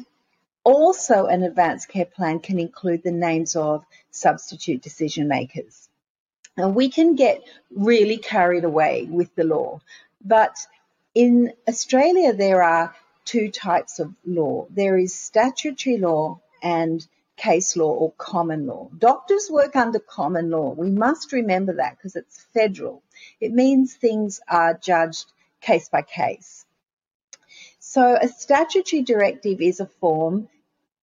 also, 0.65 1.27
an 1.27 1.43
advanced 1.43 1.89
care 1.89 2.07
plan 2.07 2.41
can 2.41 2.59
include 2.59 3.03
the 3.03 3.13
names 3.13 3.55
of 3.55 3.85
substitute 4.11 4.83
decision 4.83 5.29
makers. 5.29 5.89
And 6.57 6.75
we 6.75 6.89
can 6.89 7.15
get 7.15 7.43
really 7.71 8.17
carried 8.17 8.65
away 8.65 9.07
with 9.11 9.35
the 9.35 9.45
law, 9.45 9.81
but 10.25 10.57
in 11.15 11.53
Australia, 11.69 12.33
there 12.33 12.63
are 12.63 12.95
two 13.25 13.51
types 13.51 13.99
of 14.01 14.13
law 14.27 14.67
there 14.71 14.99
is 14.99 15.15
statutory 15.15 15.97
law 15.97 16.39
and 16.63 17.07
case 17.37 17.77
law 17.77 17.93
or 17.93 18.13
common 18.13 18.67
law. 18.67 18.91
Doctors 18.97 19.49
work 19.51 19.77
under 19.77 19.99
common 19.99 20.51
law. 20.51 20.71
We 20.71 20.91
must 20.91 21.33
remember 21.33 21.75
that 21.75 21.97
because 21.97 22.17
it's 22.17 22.47
federal. 22.55 23.03
It 23.41 23.53
means 23.53 23.95
things 23.95 24.41
are 24.49 24.75
judged 24.75 25.33
case 25.61 25.89
by 25.89 26.03
case. 26.03 26.65
So 27.79 28.17
a 28.21 28.29
statutory 28.29 29.03
directive 29.03 29.61
is 29.61 29.81
a 29.81 29.87
form. 29.87 30.49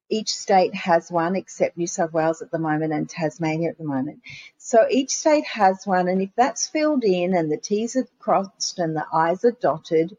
Each 0.10 0.36
state 0.36 0.76
has 0.76 1.10
one, 1.10 1.36
except 1.36 1.78
New 1.78 1.88
South 1.88 2.12
Wales 2.12 2.42
at 2.42 2.52
the 2.52 2.60
moment 2.60 2.92
and 2.92 3.10
Tasmania 3.10 3.70
at 3.70 3.78
the 3.78 3.86
moment. 3.86 4.22
So 4.58 4.86
each 4.90 5.12
state 5.12 5.46
has 5.46 5.88
one, 5.88 6.10
and 6.10 6.22
if 6.22 6.32
that's 6.36 6.68
filled 6.68 7.06
in 7.06 7.34
and 7.34 7.50
the 7.50 7.58
T's 7.58 7.96
are 7.96 8.08
crossed 8.20 8.80
and 8.80 8.96
the 8.96 9.06
I's 9.14 9.46
are 9.46 9.52
dotted, 9.52 10.18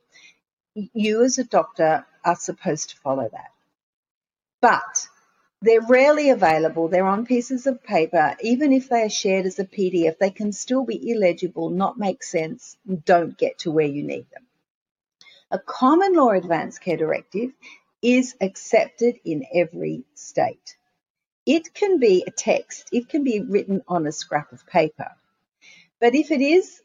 you 0.74 1.22
as 1.22 1.38
a 1.38 1.44
doctor 1.44 2.06
are 2.24 2.36
supposed 2.36 2.90
to 2.90 2.96
follow 2.96 3.28
that. 3.30 3.50
But 4.62 5.08
they're 5.62 5.80
rarely 5.80 6.30
available. 6.30 6.88
They're 6.88 7.06
on 7.06 7.24
pieces 7.24 7.66
of 7.66 7.82
paper. 7.84 8.36
Even 8.42 8.72
if 8.72 8.88
they 8.88 9.02
are 9.02 9.08
shared 9.10 9.46
as 9.46 9.60
a 9.60 9.64
PDF, 9.64 10.18
they 10.18 10.30
can 10.30 10.52
still 10.52 10.84
be 10.84 11.10
illegible, 11.10 11.70
not 11.70 11.98
make 11.98 12.24
sense, 12.24 12.76
don't 13.04 13.38
get 13.38 13.60
to 13.60 13.70
where 13.70 13.86
you 13.86 14.02
need 14.02 14.26
them. 14.32 14.44
A 15.52 15.58
common 15.60 16.14
law 16.14 16.30
advanced 16.30 16.80
care 16.80 16.96
directive 16.96 17.52
is 18.02 18.34
accepted 18.40 19.20
in 19.24 19.46
every 19.54 20.04
state. 20.14 20.76
It 21.46 21.72
can 21.72 21.98
be 21.98 22.24
a 22.26 22.30
text, 22.30 22.88
it 22.92 23.08
can 23.08 23.22
be 23.22 23.40
written 23.40 23.82
on 23.86 24.06
a 24.06 24.12
scrap 24.12 24.52
of 24.52 24.66
paper. 24.66 25.10
But 26.00 26.14
if 26.16 26.32
it 26.32 26.40
is 26.40 26.82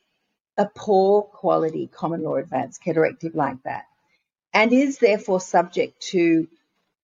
a 0.58 0.66
poor 0.66 1.24
quality 1.24 1.88
common 1.88 2.24
law 2.24 2.36
advanced 2.36 2.84
care 2.84 2.94
directive 2.94 3.34
like 3.34 3.62
that, 3.64 3.86
and 4.54 4.72
is 4.72 5.00
therefore 5.00 5.40
subject 5.40 6.00
to 6.02 6.48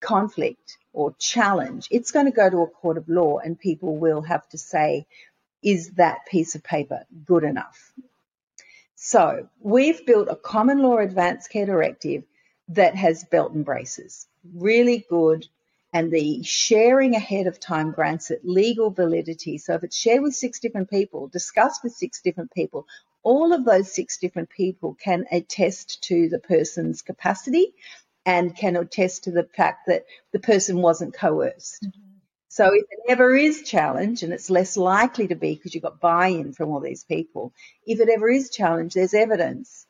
conflict 0.03 0.79
or 0.93 1.15
challenge, 1.19 1.89
it's 1.91 2.11
going 2.11 2.27
to 2.27 2.33
go 2.33 2.51
to 2.51 2.63
a 2.63 2.67
court 2.67 2.99
of 2.99 3.09
law 3.09 3.39
and 3.39 3.59
people 3.59 3.97
will 3.97 4.21
have 4.21 4.47
to 4.51 4.59
say, 4.59 5.07
is 5.63 5.93
that 5.93 6.27
piece 6.27 6.55
of 6.55 6.63
paper 6.63 7.05
good 7.25 7.45
enough? 7.45 7.93
So 8.97 9.49
we've 9.61 10.05
built 10.05 10.29
a 10.29 10.37
common 10.37 10.79
law 10.79 10.99
advanced 10.99 11.51
care 11.51 11.67
directive 11.67 12.25
that 12.69 12.95
has 12.95 13.25
belt 13.25 13.53
and 13.53 13.65
braces. 13.65 14.27
Really 14.55 15.05
good. 15.09 15.47
And 15.95 16.11
the 16.11 16.43
sharing 16.43 17.15
ahead 17.15 17.47
of 17.47 17.61
time 17.61 17.91
grants 17.93 18.31
it 18.31 18.41
legal 18.45 18.91
validity. 18.91 19.59
So 19.59 19.75
if 19.75 19.85
it's 19.85 19.97
shared 19.97 20.23
with 20.23 20.35
six 20.35 20.59
different 20.61 20.89
people, 20.89 21.29
discussed 21.29 21.83
with 21.83 21.93
six 21.93 22.23
different 22.23 22.53
people, 22.53 22.87
all 23.23 23.53
of 23.53 23.65
those 23.65 23.93
six 23.93 24.19
different 24.19 24.51
people 24.51 24.95
can 24.95 25.27
attest 25.31 26.03
to 26.05 26.29
the 26.29 26.39
person's 26.39 27.03
capacity 27.03 27.75
and 28.25 28.57
can 28.57 28.77
attest 28.77 29.25
to 29.25 29.31
the 29.31 29.49
fact 29.57 29.87
that 29.87 30.05
the 30.33 30.39
person 30.39 30.79
wasn't 30.79 31.15
coerced. 31.15 31.85
Mm-hmm. 31.85 32.01
So 32.49 32.67
if 32.67 32.85
it 32.91 33.11
ever 33.11 33.35
is 33.35 33.63
challenged, 33.63 34.23
and 34.23 34.33
it's 34.33 34.51
less 34.51 34.77
likely 34.77 35.29
to 35.29 35.35
be 35.35 35.55
because 35.55 35.75
you've 35.75 35.83
got 35.83 36.01
buy-in 36.01 36.53
from 36.53 36.71
all 36.71 36.81
these 36.81 37.05
people, 37.05 37.55
if 37.87 37.99
it 37.99 38.11
ever 38.11 38.29
is 38.29 38.51
challenged, 38.51 38.95
there's 38.95 39.15
evidence 39.15 39.87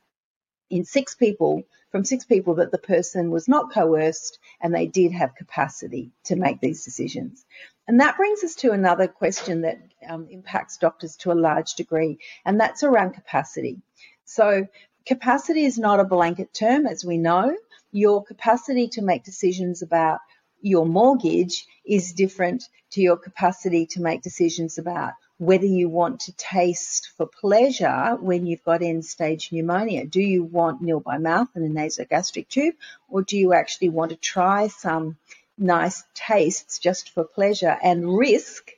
in 0.71 0.85
six 0.85 1.17
people, 1.17 1.65
from 1.91 2.05
six 2.05 2.25
people 2.25 2.55
that 2.55 2.71
the 2.71 2.79
person 2.79 3.31
was 3.31 3.49
not 3.49 3.73
coerced 3.73 4.39
and 4.61 4.73
they 4.73 4.87
did 4.87 5.13
have 5.13 5.35
capacity 5.35 6.13
to 6.25 6.37
make 6.37 6.61
these 6.61 6.85
decisions. 6.85 7.45
And 7.89 8.01
that 8.01 8.17
brings 8.17 8.45
us 8.45 8.55
to 8.57 8.71
another 8.71 9.09
question 9.09 9.63
that 9.63 9.81
um, 10.09 10.29
impacts 10.31 10.79
doctors 10.79 11.17
to 11.17 11.33
a 11.33 11.35
large 11.35 11.75
degree, 11.75 12.19
and 12.45 12.61
that's 12.61 12.85
around 12.85 13.15
capacity. 13.15 13.83
So 14.25 14.69
capacity 15.07 15.65
is 15.65 15.79
not 15.79 16.01
a 16.01 16.05
blanket 16.05 16.53
term, 16.53 16.87
as 16.87 17.05
we 17.05 17.19
know. 17.19 17.57
Your 17.93 18.25
capacity 18.25 18.89
to 18.89 19.03
make 19.03 19.25
decisions 19.25 19.83
about 19.83 20.21
your 20.61 20.87
mortgage 20.87 21.67
is 21.85 22.13
different 22.13 22.65
to 22.93 23.01
your 23.01 23.17
capacity 23.17 23.87
to 23.87 24.01
make 24.01 24.23
decisions 24.23 24.79
about 24.79 25.13
whether 25.39 25.67
you 25.67 25.89
want 25.89 26.21
to 26.21 26.33
taste 26.37 27.11
for 27.17 27.27
pleasure 27.27 28.17
when 28.21 28.47
you've 28.47 28.63
got 28.63 28.83
end 28.83 29.05
stage 29.05 29.51
pneumonia. 29.51 30.07
Do 30.07 30.21
you 30.21 30.45
want 30.45 30.81
nil 30.81 31.01
by 31.01 31.19
mouth 31.19 31.49
and 31.55 31.65
a 31.65 31.81
nasogastric 31.81 32.49
tube, 32.49 32.77
or 33.09 33.23
do 33.23 33.37
you 33.37 33.53
actually 33.53 33.89
want 33.89 34.11
to 34.11 34.17
try 34.17 34.69
some 34.69 35.17
nice 35.59 36.05
tastes 36.15 36.79
just 36.79 37.11
for 37.11 37.25
pleasure 37.25 37.77
and 37.83 38.17
risk 38.17 38.71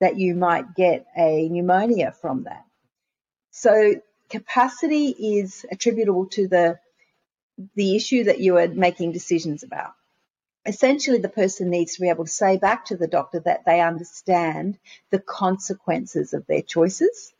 that 0.00 0.18
you 0.18 0.34
might 0.34 0.74
get 0.74 1.06
a 1.16 1.48
pneumonia 1.48 2.12
from 2.20 2.44
that? 2.44 2.64
So 3.52 4.00
capacity 4.28 5.08
is 5.08 5.64
attributable 5.70 6.26
to 6.26 6.48
the 6.48 6.78
the 7.74 7.96
issue 7.96 8.24
that 8.24 8.38
you 8.40 8.56
are 8.56 8.68
making 8.68 9.10
decisions 9.10 9.64
about 9.64 9.92
essentially 10.68 11.18
the 11.18 11.28
person 11.28 11.70
needs 11.70 11.94
to 11.94 12.02
be 12.02 12.10
able 12.10 12.24
to 12.24 12.30
say 12.30 12.58
back 12.58 12.84
to 12.84 12.96
the 12.96 13.06
doctor 13.06 13.40
that 13.40 13.64
they 13.64 13.80
understand 13.80 14.78
the 15.10 15.18
consequences 15.18 16.34
of 16.34 16.46
their 16.46 16.62
choices. 16.62 17.32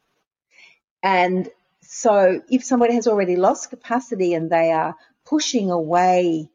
And 1.02 1.48
so 1.82 2.42
if 2.50 2.64
somebody 2.64 2.94
has 2.94 3.06
already 3.06 3.36
lost 3.36 3.70
capacity 3.70 4.32
and 4.34 4.50
they 4.50 4.72
are 4.72 4.96
pushing 5.26 5.70
away 5.70 6.48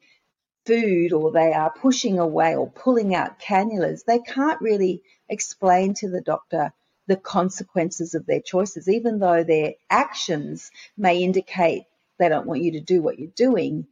food 0.65 1.13
or 1.13 1.31
they 1.31 1.53
are 1.53 1.71
pushing 1.71 2.17
away 2.17 2.55
or 2.55 2.69
pulling 2.69 3.13
out 3.13 3.39
cannulas, 3.39 4.03
they 4.05 4.19
can't 4.19 4.59
really 4.59 5.03
explain 5.29 5.93
to 5.95 6.09
the 6.09 6.21
doctor 6.21 6.73
the 7.07 7.17
consequences 7.17 8.13
of 8.15 8.25
their 8.25 8.41
choices, 8.41 8.87
even 8.87 9.19
though 9.19 9.43
their 9.43 9.73
actions 9.89 10.71
may 10.97 11.19
indicate 11.19 11.85
they 12.19 12.29
don't 12.29 12.47
want 12.47 12.61
you 12.61 12.71
to 12.71 12.79
do 12.79 13.01
what 13.01 13.19
you're 13.19 13.29
doing 13.35 13.87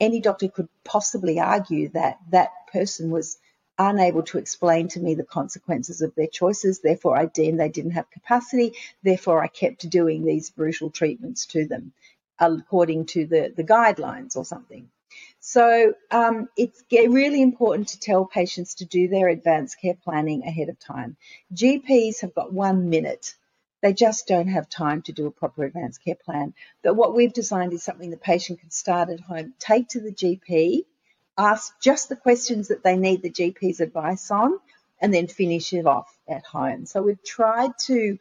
any 0.00 0.20
doctor 0.20 0.48
could 0.48 0.68
possibly 0.84 1.40
argue 1.40 1.88
that 1.90 2.18
that 2.30 2.50
person 2.72 3.10
was 3.10 3.38
unable 3.78 4.22
to 4.22 4.38
explain 4.38 4.88
to 4.88 5.00
me 5.00 5.14
the 5.14 5.24
consequences 5.24 6.00
of 6.00 6.14
their 6.14 6.26
choices. 6.26 6.80
Therefore, 6.80 7.16
I 7.16 7.26
deemed 7.26 7.60
they 7.60 7.68
didn't 7.68 7.92
have 7.92 8.10
capacity. 8.10 8.74
Therefore, 9.02 9.42
I 9.42 9.48
kept 9.48 9.88
doing 9.88 10.24
these 10.24 10.50
brutal 10.50 10.90
treatments 10.90 11.46
to 11.46 11.66
them 11.66 11.92
according 12.38 13.06
to 13.06 13.26
the, 13.26 13.52
the 13.56 13.64
guidelines 13.64 14.36
or 14.36 14.44
something. 14.44 14.90
So 15.48 15.94
um, 16.10 16.48
it's 16.56 16.82
really 16.90 17.40
important 17.40 17.86
to 17.90 18.00
tell 18.00 18.24
patients 18.24 18.74
to 18.76 18.84
do 18.84 19.06
their 19.06 19.28
advanced 19.28 19.80
care 19.80 19.94
planning 19.94 20.42
ahead 20.42 20.68
of 20.68 20.78
time. 20.80 21.16
GPs 21.54 22.22
have 22.22 22.34
got 22.34 22.52
one 22.52 22.90
minute 22.90 23.32
they 23.80 23.92
just 23.92 24.26
don't 24.26 24.48
have 24.48 24.68
time 24.68 25.02
to 25.02 25.12
do 25.12 25.26
a 25.28 25.30
proper 25.30 25.62
advanced 25.62 26.02
care 26.02 26.16
plan. 26.16 26.52
But 26.82 26.94
what 26.94 27.14
we've 27.14 27.32
designed 27.32 27.72
is 27.74 27.84
something 27.84 28.10
the 28.10 28.16
patient 28.16 28.58
can 28.58 28.72
start 28.72 29.08
at 29.08 29.20
home, 29.20 29.54
take 29.60 29.86
to 29.90 30.00
the 30.00 30.10
GP, 30.10 30.80
ask 31.38 31.72
just 31.80 32.08
the 32.08 32.16
questions 32.16 32.66
that 32.66 32.82
they 32.82 32.96
need 32.96 33.22
the 33.22 33.30
GP's 33.30 33.78
advice 33.78 34.32
on, 34.32 34.58
and 35.00 35.14
then 35.14 35.28
finish 35.28 35.72
it 35.72 35.86
off 35.86 36.12
at 36.28 36.44
home. 36.44 36.86
So 36.86 37.02
we've 37.02 37.22
tried 37.22 37.78
to 37.82 38.18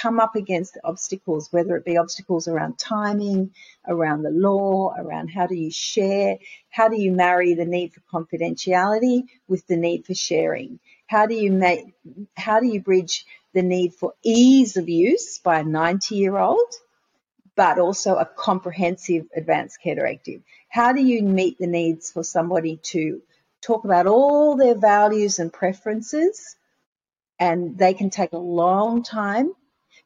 come 0.00 0.20
up 0.20 0.36
against 0.36 0.78
obstacles, 0.84 1.48
whether 1.50 1.76
it 1.76 1.84
be 1.84 1.96
obstacles 1.96 2.46
around 2.46 2.78
timing, 2.78 3.50
around 3.86 4.22
the 4.22 4.30
law, 4.30 4.94
around 4.98 5.28
how 5.28 5.46
do 5.46 5.54
you 5.54 5.70
share, 5.70 6.36
how 6.70 6.88
do 6.88 7.00
you 7.00 7.12
marry 7.12 7.54
the 7.54 7.64
need 7.64 7.92
for 7.92 8.00
confidentiality 8.12 9.24
with 9.48 9.66
the 9.66 9.76
need 9.76 10.06
for 10.06 10.14
sharing? 10.14 10.78
How 11.06 11.26
do 11.26 11.34
you 11.34 11.50
make, 11.50 11.86
how 12.36 12.60
do 12.60 12.66
you 12.66 12.80
bridge 12.80 13.24
the 13.54 13.62
need 13.62 13.94
for 13.94 14.14
ease 14.22 14.76
of 14.76 14.88
use 14.88 15.38
by 15.38 15.60
a 15.60 15.64
90 15.64 16.14
year 16.14 16.36
old, 16.36 16.72
but 17.56 17.78
also 17.78 18.14
a 18.16 18.24
comprehensive 18.24 19.26
advanced 19.34 19.82
care 19.82 19.96
directive. 19.96 20.42
How 20.68 20.92
do 20.92 21.02
you 21.02 21.22
meet 21.22 21.58
the 21.58 21.66
needs 21.66 22.12
for 22.12 22.22
somebody 22.22 22.76
to 22.92 23.20
talk 23.60 23.84
about 23.84 24.06
all 24.06 24.56
their 24.56 24.76
values 24.76 25.38
and 25.38 25.52
preferences? 25.52 26.56
And 27.40 27.76
they 27.76 27.94
can 27.94 28.10
take 28.10 28.32
a 28.32 28.38
long 28.38 29.02
time, 29.02 29.52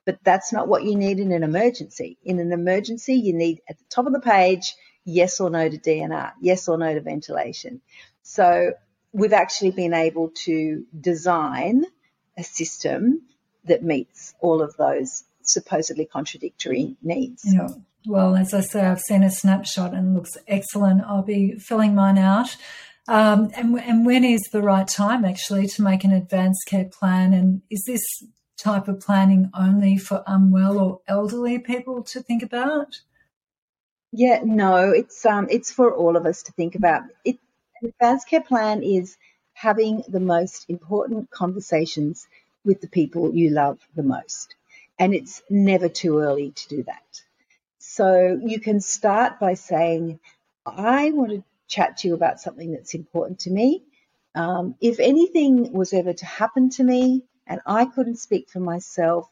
but 0.05 0.19
that's 0.25 0.53
not 0.53 0.69
what 0.69 0.85
you 0.85 0.97
need 0.97 1.21
in 1.21 1.33
an 1.33 1.43
emergency. 1.43 2.19
In 2.25 2.39
an 2.39 2.53
emergency, 2.53 3.15
you 3.15 3.33
need 3.33 3.61
at 3.69 3.79
the 3.79 3.85
top 3.89 4.07
of 4.07 4.13
the 4.13 4.21
page, 4.21 4.75
yes 5.05 5.41
or 5.41 5.51
no 5.51 5.69
to 5.69 5.79
DNR, 5.79 6.33
yes 6.41 6.69
or 6.69 6.79
no 6.79 6.93
to 6.95 7.01
ventilation. 7.01 7.81
So 8.23 8.73
we've 9.13 9.33
actually 9.33 9.73
been 9.73 9.95
able 9.95 10.31
to 10.45 10.85
design 10.99 11.85
a 12.37 12.43
system 12.43 13.23
that 13.65 13.83
meets 13.83 14.35
all 14.41 14.63
of 14.63 14.77
those 14.77 15.25
supposedly 15.43 16.07
contradictory 16.07 16.97
needs. 17.03 17.43
Yeah. 17.45 17.69
Well, 18.07 18.35
as 18.35 18.53
I 18.53 18.61
say, 18.61 18.81
I've 18.85 19.01
seen 19.01 19.23
a 19.23 19.31
snapshot 19.31 19.95
and 19.95 20.15
looks 20.15 20.37
excellent. 20.49 21.03
I'll 21.03 21.23
be 21.23 21.59
filling 21.59 21.95
mine 21.95 22.19
out. 22.19 22.57
Um, 23.09 23.51
and, 23.57 23.79
and 23.81 24.07
when 24.07 24.25
is 24.25 24.43
the 24.53 24.63
right 24.63 24.87
time 24.87 25.25
actually 25.25 25.67
to 25.69 25.83
make 25.83 26.05
an 26.05 26.13
advanced 26.13 26.67
care 26.67 26.85
plan? 26.85 27.33
And 27.33 27.63
is 27.71 27.85
this 27.85 28.03
type 28.63 28.89
of 28.89 29.01
planning 29.01 29.51
only 29.55 29.97
for 29.97 30.23
unwell 30.27 30.79
or 30.79 31.01
elderly 31.09 31.59
people 31.59 32.03
to 32.05 32.23
think 32.23 32.43
about? 32.43 33.01
Yeah, 34.13 34.43
no, 34.45 34.91
it's 34.91 35.25
um, 35.25 35.49
it's 35.51 35.73
for 35.73 35.95
all 35.95 36.17
of 36.17 36.27
us 36.27 36.43
to 36.45 36.53
think 36.53 36.75
about. 36.75 37.05
It, 37.25 37.39
an 37.81 37.89
advanced 37.89 38.29
care 38.29 38.43
plan 38.43 38.83
is 38.83 39.17
having 39.55 40.03
the 40.09 40.21
most 40.21 40.67
important 40.69 41.31
conversations 41.31 42.27
with 42.65 42.81
the 42.81 42.89
people 42.89 43.35
you 43.35 43.51
love 43.51 43.79
the 43.95 44.03
most. 44.03 44.55
And 44.99 45.15
it's 45.15 45.43
never 45.51 45.89
too 45.89 46.19
early 46.19 46.53
to 46.53 46.69
do 46.69 46.83
that. 46.85 47.23
So 47.79 48.41
you 48.45 48.61
can 48.61 48.81
start 48.81 49.41
by 49.41 49.55
saying, 49.55 50.21
I 50.65 51.11
want 51.11 51.31
to 51.33 51.45
chat 51.67 51.99
to 51.99 52.09
you 52.09 52.15
about 52.15 52.41
something 52.41 52.73
that's 52.73 52.95
important 52.95 53.41
to 53.41 53.51
me. 53.51 53.83
Um, 54.35 54.77
if 54.81 55.01
anything 55.01 55.73
was 55.73 55.93
ever 55.93 56.13
to 56.13 56.27
happen 56.27 56.71
to 56.71 56.85
me 56.85 57.25
and 57.53 57.61
I 57.67 57.85
couldn't 57.85 58.17
speak 58.17 58.49
for 58.49 58.61
myself, 58.61 59.29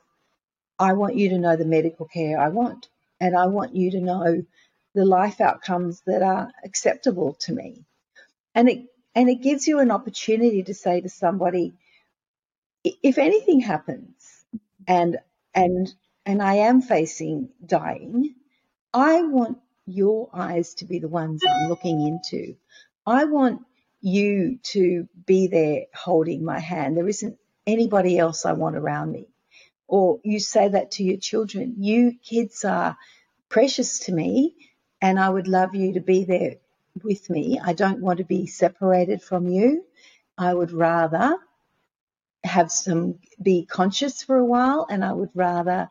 I 0.79 0.93
want 0.93 1.17
you 1.17 1.31
to 1.31 1.39
know 1.39 1.57
the 1.57 1.65
medical 1.65 2.05
care 2.05 2.39
I 2.39 2.49
want. 2.49 2.87
And 3.19 3.35
I 3.35 3.47
want 3.47 3.75
you 3.75 3.93
to 3.93 4.01
know 4.03 4.45
the 4.95 5.07
life 5.07 5.41
outcomes 5.41 6.03
that 6.05 6.21
are 6.21 6.53
acceptable 6.63 7.39
to 7.41 7.55
me. 7.55 7.87
And 8.55 8.69
it, 8.69 8.85
and 9.15 9.31
it 9.31 9.41
gives 9.41 9.67
you 9.67 9.79
an 9.79 9.91
opportunity 9.91 10.63
to 10.65 10.75
say 10.75 11.01
to 11.01 11.09
somebody, 11.09 11.73
if 12.85 13.17
anything 13.17 13.61
happens 13.61 14.45
and 14.87 15.17
and 15.55 15.91
and 16.27 16.43
I 16.43 16.55
am 16.69 16.83
facing 16.83 17.49
dying, 17.65 18.35
I 18.93 19.23
want 19.23 19.59
your 19.87 20.29
eyes 20.35 20.75
to 20.75 20.85
be 20.85 20.99
the 20.99 21.09
ones 21.09 21.43
I'm 21.43 21.71
looking 21.71 22.07
into. 22.07 22.57
I 23.07 23.25
want 23.25 23.63
you 24.03 24.59
to 24.75 25.09
be 25.25 25.47
there 25.47 25.87
holding 25.95 26.45
my 26.45 26.59
hand. 26.59 26.99
There 26.99 27.09
isn't 27.09 27.39
anybody 27.71 28.19
else 28.19 28.47
I 28.47 28.53
want 28.53 28.77
around 28.77 29.13
me. 29.13 29.29
Or 29.89 30.21
you 30.25 30.41
say 30.41 30.69
that 30.69 30.93
to 30.93 31.05
your 31.05 31.19
children. 31.19 31.77
You 31.79 32.15
kids 32.23 32.65
are 32.65 32.97
precious 33.49 34.01
to 34.01 34.13
me 34.13 34.55
and 35.03 35.19
I 35.19 35.29
would 35.29 35.49
love 35.49 35.75
you 35.75 35.95
to 35.95 36.01
be 36.01 36.25
there 36.25 36.57
with 37.03 37.31
me. 37.31 37.61
I 37.63 37.73
don't 37.73 38.01
want 38.01 38.19
to 38.19 38.25
be 38.25 38.47
separated 38.47 39.23
from 39.23 39.49
you. 39.49 39.85
I 40.39 40.55
would 40.55 40.73
rather 40.73 41.37
have 42.45 42.71
some 42.73 43.19
be 43.43 43.67
conscious 43.67 44.23
for 44.23 44.37
a 44.37 44.45
while 44.45 44.87
and 44.89 45.05
I 45.05 45.13
would 45.13 45.31
rather 45.35 45.91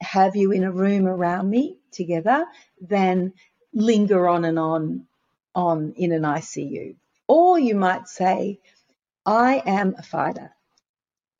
have 0.00 0.36
you 0.36 0.52
in 0.52 0.64
a 0.64 0.72
room 0.72 1.06
around 1.06 1.50
me 1.50 1.78
together 1.92 2.46
than 2.80 3.34
linger 3.72 4.28
on 4.28 4.44
and 4.44 4.58
on 4.58 5.06
on 5.54 5.92
in 5.96 6.12
an 6.12 6.22
ICU. 6.22 6.96
Or 7.28 7.58
you 7.58 7.74
might 7.74 8.08
say, 8.08 8.60
I 9.26 9.62
am 9.66 9.94
a 9.98 10.02
fighter. 10.02 10.52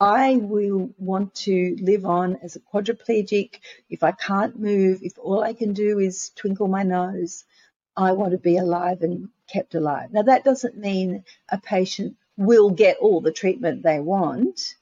I 0.01 0.37
will 0.37 0.89
want 0.97 1.35
to 1.45 1.77
live 1.79 2.07
on 2.07 2.37
as 2.37 2.55
a 2.55 2.59
quadriplegic. 2.59 3.59
If 3.87 4.01
I 4.01 4.11
can't 4.11 4.59
move, 4.59 5.03
if 5.03 5.13
all 5.19 5.43
I 5.43 5.53
can 5.53 5.73
do 5.73 5.99
is 5.99 6.31
twinkle 6.35 6.67
my 6.67 6.81
nose, 6.81 7.45
I 7.95 8.13
want 8.13 8.31
to 8.31 8.39
be 8.39 8.57
alive 8.57 9.03
and 9.03 9.29
kept 9.47 9.75
alive. 9.75 10.11
Now, 10.11 10.23
that 10.23 10.43
doesn't 10.43 10.75
mean 10.75 11.23
a 11.49 11.59
patient 11.59 12.15
will 12.35 12.71
get 12.71 12.97
all 12.97 13.21
the 13.21 13.31
treatment 13.31 13.83
they 13.83 13.99
want, 13.99 14.73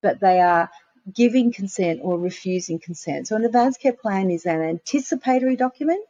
but 0.00 0.20
they 0.20 0.40
are 0.40 0.70
giving 1.12 1.52
consent 1.52 1.98
or 2.04 2.16
refusing 2.16 2.78
consent. 2.78 3.26
So 3.26 3.34
an 3.34 3.44
advance 3.44 3.78
care 3.78 3.92
plan 3.92 4.30
is 4.30 4.46
an 4.46 4.60
anticipatory 4.60 5.56
document 5.56 6.04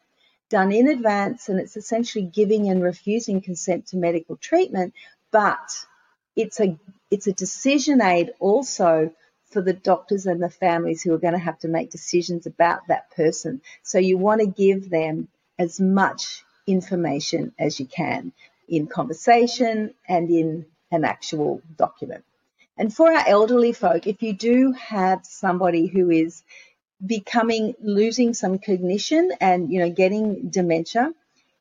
done 0.51 0.73
in 0.73 0.89
advance 0.89 1.49
and 1.49 1.59
it's 1.59 1.79
essentially 1.79 2.25
giving 2.25 2.69
and 2.69 2.83
refusing 2.83 3.41
consent 3.41 3.87
to 3.87 3.97
medical 3.97 4.37
treatment, 4.37 4.93
but 5.31 5.87
it's 6.39 6.61
a 6.61 6.79
it's 7.11 7.27
a 7.27 7.33
decision 7.33 8.01
aid 8.01 8.33
also 8.39 9.13
for 9.51 9.61
the 9.61 9.73
doctors 9.73 10.27
and 10.27 10.43
the 10.43 10.51
families 10.51 11.03
who 11.03 11.13
are 11.13 11.19
going 11.19 11.33
to 11.33 11.39
have 11.39 11.59
to 11.59 11.69
make 11.69 11.91
decisions 11.91 12.47
about 12.47 12.87
that 12.89 13.11
person. 13.11 13.61
So 13.83 13.99
you 13.99 14.19
want 14.19 14.41
to 14.41 14.47
give 14.47 14.91
them 14.91 15.29
as 15.59 15.81
much 15.81 16.45
information 16.67 17.53
as 17.59 17.81
you 17.81 17.87
can 17.87 18.33
in 18.69 18.87
conversation 18.87 19.95
and 20.07 20.31
in 20.31 20.67
an 20.93 21.05
actual 21.05 21.63
document. 21.77 22.25
And 22.77 22.95
for 22.95 23.11
our 23.11 23.27
elderly 23.27 23.73
folk, 23.73 24.07
if 24.07 24.23
you 24.23 24.33
do 24.35 24.73
have 24.73 25.25
somebody 25.25 25.87
who 25.87 26.11
is 26.11 26.43
becoming 27.05 27.75
losing 27.81 28.35
some 28.35 28.59
cognition 28.59 29.33
and 29.41 29.73
you 29.73 29.81
know 29.81 29.91
getting 29.91 30.51
dementia, 30.51 31.13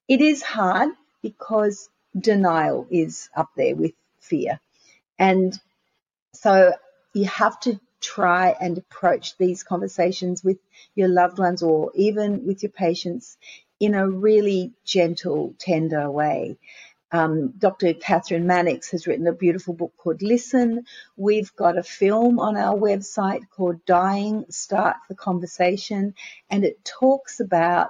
it 0.07 0.21
is 0.21 0.43
hard 0.43 0.89
because 1.23 1.89
denial 2.19 2.85
is 2.91 3.29
up 3.35 3.49
there 3.55 3.75
with 3.75 3.93
fear. 4.19 4.59
And 5.19 5.59
so 6.33 6.73
you 7.13 7.25
have 7.25 7.59
to 7.61 7.79
try 8.01 8.55
and 8.59 8.77
approach 8.77 9.37
these 9.37 9.63
conversations 9.63 10.43
with 10.43 10.57
your 10.95 11.09
loved 11.09 11.39
ones 11.39 11.63
or 11.63 11.91
even 11.95 12.45
with 12.45 12.63
your 12.63 12.71
patients 12.71 13.37
in 13.79 13.95
a 13.95 14.09
really 14.09 14.73
gentle, 14.85 15.55
tender 15.59 16.09
way. 16.09 16.57
Um, 17.11 17.53
Dr. 17.57 17.93
Kathryn 17.93 18.43
Mannix 18.43 18.91
has 18.91 19.07
written 19.07 19.27
a 19.27 19.33
beautiful 19.33 19.73
book 19.73 19.93
called 19.97 20.21
Listen. 20.21 20.85
We've 21.15 21.55
got 21.55 21.77
a 21.77 21.83
film 21.83 22.39
on 22.39 22.57
our 22.57 22.75
website 22.75 23.49
called 23.49 23.85
Dying 23.85 24.45
Start 24.49 24.97
the 25.07 25.15
Conversation, 25.15 26.15
and 26.49 26.65
it 26.65 26.83
talks 26.83 27.39
about 27.39 27.89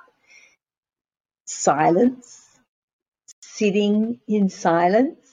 silence, 1.46 2.46
sitting 3.42 4.20
in 4.28 4.50
silence, 4.50 5.27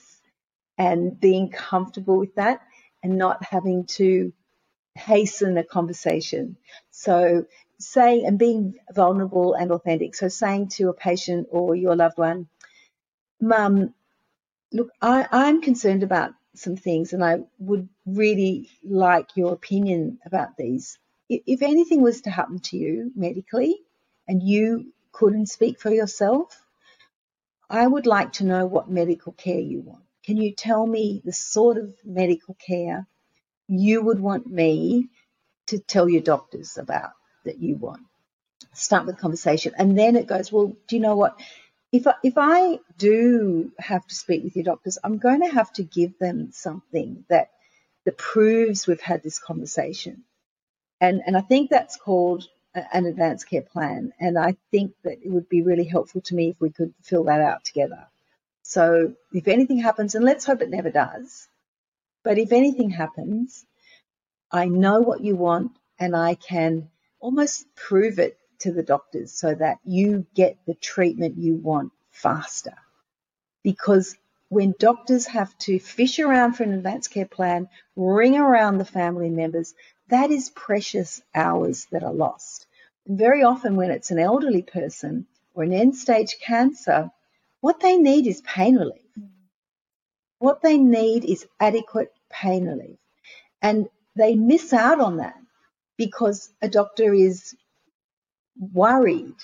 and 0.77 1.19
being 1.19 1.49
comfortable 1.49 2.17
with 2.17 2.35
that 2.35 2.61
and 3.03 3.17
not 3.17 3.43
having 3.43 3.85
to 3.85 4.33
hasten 4.95 5.57
a 5.57 5.63
conversation. 5.63 6.57
So 6.91 7.45
saying 7.79 8.25
and 8.25 8.39
being 8.39 8.75
vulnerable 8.93 9.53
and 9.53 9.71
authentic. 9.71 10.15
So 10.15 10.27
saying 10.27 10.69
to 10.69 10.89
a 10.89 10.93
patient 10.93 11.47
or 11.51 11.75
your 11.75 11.95
loved 11.95 12.17
one, 12.17 12.47
Mum, 13.41 13.93
look, 14.71 14.89
I, 15.01 15.27
I'm 15.31 15.61
concerned 15.61 16.03
about 16.03 16.31
some 16.55 16.77
things 16.77 17.13
and 17.13 17.23
I 17.23 17.39
would 17.59 17.89
really 18.05 18.69
like 18.83 19.35
your 19.35 19.53
opinion 19.53 20.19
about 20.25 20.57
these. 20.57 20.97
If 21.29 21.61
anything 21.61 22.01
was 22.01 22.21
to 22.21 22.29
happen 22.29 22.59
to 22.59 22.77
you 22.77 23.11
medically 23.15 23.77
and 24.27 24.41
you 24.41 24.93
couldn't 25.11 25.47
speak 25.47 25.79
for 25.79 25.89
yourself, 25.89 26.61
I 27.69 27.85
would 27.85 28.05
like 28.05 28.33
to 28.33 28.45
know 28.45 28.65
what 28.65 28.89
medical 28.89 29.33
care 29.33 29.59
you 29.59 29.81
want. 29.81 30.04
Can 30.25 30.37
you 30.37 30.53
tell 30.53 30.85
me 30.85 31.21
the 31.23 31.33
sort 31.33 31.77
of 31.77 31.93
medical 32.03 32.55
care 32.55 33.07
you 33.67 34.01
would 34.01 34.19
want 34.19 34.47
me 34.47 35.09
to 35.67 35.79
tell 35.79 36.09
your 36.09 36.21
doctors 36.21 36.77
about 36.77 37.11
that 37.45 37.59
you 37.59 37.75
want? 37.75 38.01
Start 38.73 39.05
with 39.05 39.17
conversation. 39.17 39.73
And 39.77 39.97
then 39.97 40.15
it 40.15 40.27
goes, 40.27 40.51
well, 40.51 40.75
do 40.87 40.95
you 40.95 41.01
know 41.01 41.15
what? 41.15 41.39
If 41.91 42.07
I, 42.07 42.15
if 42.23 42.33
I 42.37 42.79
do 42.97 43.71
have 43.79 44.05
to 44.07 44.15
speak 44.15 44.43
with 44.43 44.55
your 44.55 44.65
doctors, 44.65 44.97
I'm 45.03 45.17
going 45.17 45.41
to 45.41 45.49
have 45.49 45.71
to 45.73 45.83
give 45.83 46.17
them 46.19 46.51
something 46.51 47.25
that 47.29 47.51
that 48.05 48.17
proves 48.17 48.87
we've 48.87 49.01
had 49.01 49.23
this 49.23 49.39
conversation. 49.39 50.23
And 51.01 51.21
and 51.25 51.37
I 51.37 51.41
think 51.41 51.69
that's 51.69 51.97
called 51.97 52.47
an 52.75 53.05
advanced 53.05 53.49
care 53.49 53.61
plan. 53.61 54.13
And 54.19 54.37
I 54.37 54.57
think 54.71 54.93
that 55.03 55.19
it 55.23 55.29
would 55.29 55.49
be 55.49 55.61
really 55.61 55.85
helpful 55.85 56.21
to 56.21 56.35
me 56.35 56.49
if 56.49 56.59
we 56.59 56.69
could 56.71 56.93
fill 57.01 57.25
that 57.25 57.41
out 57.41 57.63
together. 57.63 58.07
So 58.67 59.13
if 59.31 59.47
anything 59.47 59.77
happens, 59.77 60.15
and 60.15 60.25
let's 60.25 60.43
hope 60.43 60.63
it 60.63 60.71
never 60.71 60.89
does, 60.89 61.47
but 62.23 62.39
if 62.39 62.51
anything 62.51 62.89
happens, 62.89 63.63
I 64.51 64.65
know 64.65 65.01
what 65.01 65.21
you 65.21 65.35
want 65.35 65.73
and 65.99 66.15
I 66.15 66.33
can 66.33 66.89
almost 67.19 67.67
prove 67.75 68.17
it 68.17 68.39
to 68.59 68.71
the 68.71 68.81
doctors 68.81 69.31
so 69.31 69.53
that 69.53 69.77
you 69.85 70.25
get 70.33 70.57
the 70.65 70.73
treatment 70.73 71.37
you 71.37 71.57
want 71.57 71.91
faster. 72.09 72.73
Because 73.61 74.17
when 74.49 74.73
doctors 74.79 75.27
have 75.27 75.55
to 75.59 75.77
fish 75.77 76.17
around 76.17 76.53
for 76.53 76.63
an 76.63 76.73
advanced 76.73 77.11
care 77.11 77.27
plan, 77.27 77.69
ring 77.95 78.35
around 78.35 78.79
the 78.79 78.85
family 78.85 79.29
members, 79.29 79.75
that 80.07 80.31
is 80.31 80.49
precious 80.49 81.21
hours 81.35 81.85
that 81.91 82.03
are 82.03 82.13
lost. 82.13 82.65
Very 83.05 83.43
often, 83.43 83.75
when 83.75 83.91
it's 83.91 84.09
an 84.09 84.17
elderly 84.17 84.63
person 84.63 85.27
or 85.53 85.63
an 85.63 85.71
end 85.71 85.95
stage 85.95 86.37
cancer, 86.41 87.11
what 87.61 87.79
they 87.79 87.97
need 87.97 88.27
is 88.27 88.41
pain 88.41 88.75
relief. 88.75 89.01
Hmm. 89.15 89.25
What 90.39 90.61
they 90.61 90.77
need 90.77 91.25
is 91.25 91.47
adequate 91.59 92.11
pain 92.29 92.65
relief. 92.67 92.97
And 93.61 93.87
they 94.15 94.35
miss 94.35 94.73
out 94.73 94.99
on 94.99 95.17
that 95.17 95.35
because 95.97 96.49
a 96.61 96.69
doctor 96.69 97.13
is 97.13 97.55
worried 98.57 99.35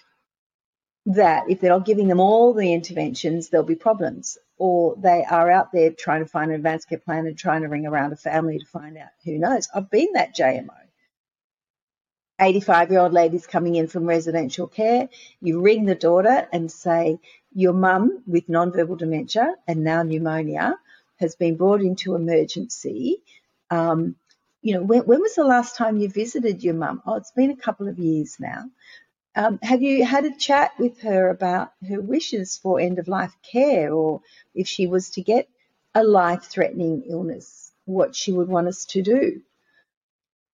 that 1.06 1.50
if 1.50 1.60
they're 1.60 1.72
not 1.72 1.86
giving 1.86 2.08
them 2.08 2.20
all 2.20 2.54
the 2.54 2.74
interventions, 2.74 3.50
there'll 3.50 3.66
be 3.66 3.76
problems. 3.76 4.38
Or 4.58 4.96
they 4.98 5.26
are 5.26 5.50
out 5.50 5.72
there 5.72 5.92
trying 5.92 6.24
to 6.24 6.30
find 6.30 6.52
an 6.52 6.58
advanced 6.58 6.88
care 6.88 7.00
plan 7.00 7.26
and 7.26 7.38
trying 7.38 7.64
to 7.64 7.68
ring 7.68 7.88
around 7.88 8.14
a 8.14 8.18
family 8.18 8.60
to 8.60 8.66
find 8.66 8.98
out 8.98 9.10
who 9.26 9.40
knows. 9.40 9.68
I've 9.74 9.90
been 9.90 10.10
that 10.14 10.36
JMO. 10.36 10.70
85 12.42 12.92
year 12.92 13.00
old 13.02 13.14
ladies 13.14 13.46
coming 13.46 13.76
in 13.76 13.88
from 13.88 14.06
residential 14.06 14.68
care. 14.68 15.10
You 15.42 15.62
ring 15.62 15.86
the 15.86 15.96
daughter 15.96 16.48
and 16.52 16.72
say, 16.72 17.20
Your 17.54 17.74
mum 17.74 18.24
with 18.26 18.48
nonverbal 18.48 18.98
dementia 18.98 19.54
and 19.68 19.84
now 19.84 20.02
pneumonia 20.02 20.78
has 21.20 21.36
been 21.36 21.56
brought 21.56 21.82
into 21.82 22.16
emergency. 22.16 23.22
Um, 23.70 24.16
you 24.64 24.74
know, 24.74 24.82
when, 24.82 25.02
when, 25.02 25.22
was 25.22 25.36
the 25.36 25.44
last 25.44 25.76
time 25.76 25.98
you 25.98 26.10
visited 26.10 26.64
your 26.64 26.74
mum? 26.74 27.02
Oh, 27.06 27.16
it's 27.16 27.32
been 27.32 27.52
a 27.52 27.56
couple 27.56 27.88
of 27.88 28.00
years 28.00 28.38
now. 28.40 28.70
Um, 29.36 29.60
have 29.62 29.82
you 29.82 30.04
had 30.04 30.26
a 30.26 30.36
chat 30.36 30.72
with 30.78 31.00
her 31.02 31.30
about 31.30 31.72
her 31.88 32.02
wishes 32.02 32.58
for 32.58 32.80
end 32.80 33.00
of 33.00 33.08
life 33.08 33.36
care 33.44 33.94
or 33.94 34.22
if 34.54 34.68
she 34.68 34.88
was 34.88 35.12
to 35.12 35.22
get 35.22 35.48
a 35.96 36.04
life 36.04 36.44
threatening 36.44 37.04
illness, 37.08 37.72
what 37.86 38.16
she 38.16 38.32
would 38.32 38.48
want 38.50 38.68
us 38.68 38.86
to 38.86 39.02
do? 39.02 39.42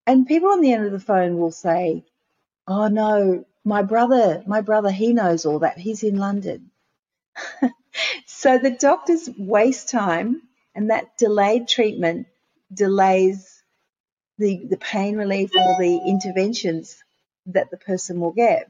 And 0.07 0.25
people 0.25 0.49
on 0.51 0.61
the 0.61 0.71
end 0.71 0.85
of 0.85 0.93
the 0.93 0.99
phone 0.99 1.37
will 1.37 1.51
say, 1.51 2.05
Oh 2.65 2.87
no, 2.87 3.45
my 3.65 3.81
brother, 3.81 4.41
my 4.47 4.61
brother, 4.61 4.89
he 4.89 5.11
knows 5.13 5.45
all 5.45 5.59
that. 5.59 5.77
He's 5.77 6.01
in 6.01 6.17
London. 6.17 6.71
so 8.25 8.57
the 8.57 8.71
doctors 8.71 9.29
waste 9.37 9.89
time 9.89 10.41
and 10.73 10.89
that 10.89 11.17
delayed 11.17 11.67
treatment 11.67 12.27
delays 12.73 13.61
the, 14.37 14.65
the 14.69 14.77
pain 14.77 15.17
relief 15.17 15.51
or 15.55 15.75
the 15.79 15.99
interventions 16.07 17.03
that 17.47 17.69
the 17.69 17.77
person 17.77 18.19
will 18.21 18.31
get. 18.31 18.69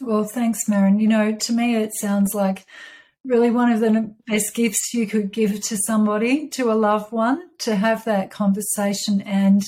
Well, 0.00 0.24
thanks, 0.24 0.68
Merran. 0.68 1.00
You 1.00 1.08
know, 1.08 1.34
to 1.34 1.52
me, 1.52 1.76
it 1.76 1.94
sounds 1.94 2.34
like 2.34 2.64
really 3.28 3.50
one 3.50 3.70
of 3.70 3.80
the 3.80 4.14
best 4.26 4.54
gifts 4.54 4.94
you 4.94 5.06
could 5.06 5.30
give 5.30 5.60
to 5.60 5.76
somebody, 5.76 6.48
to 6.48 6.72
a 6.72 6.74
loved 6.74 7.12
one, 7.12 7.50
to 7.58 7.76
have 7.76 8.04
that 8.06 8.30
conversation 8.30 9.20
and 9.20 9.62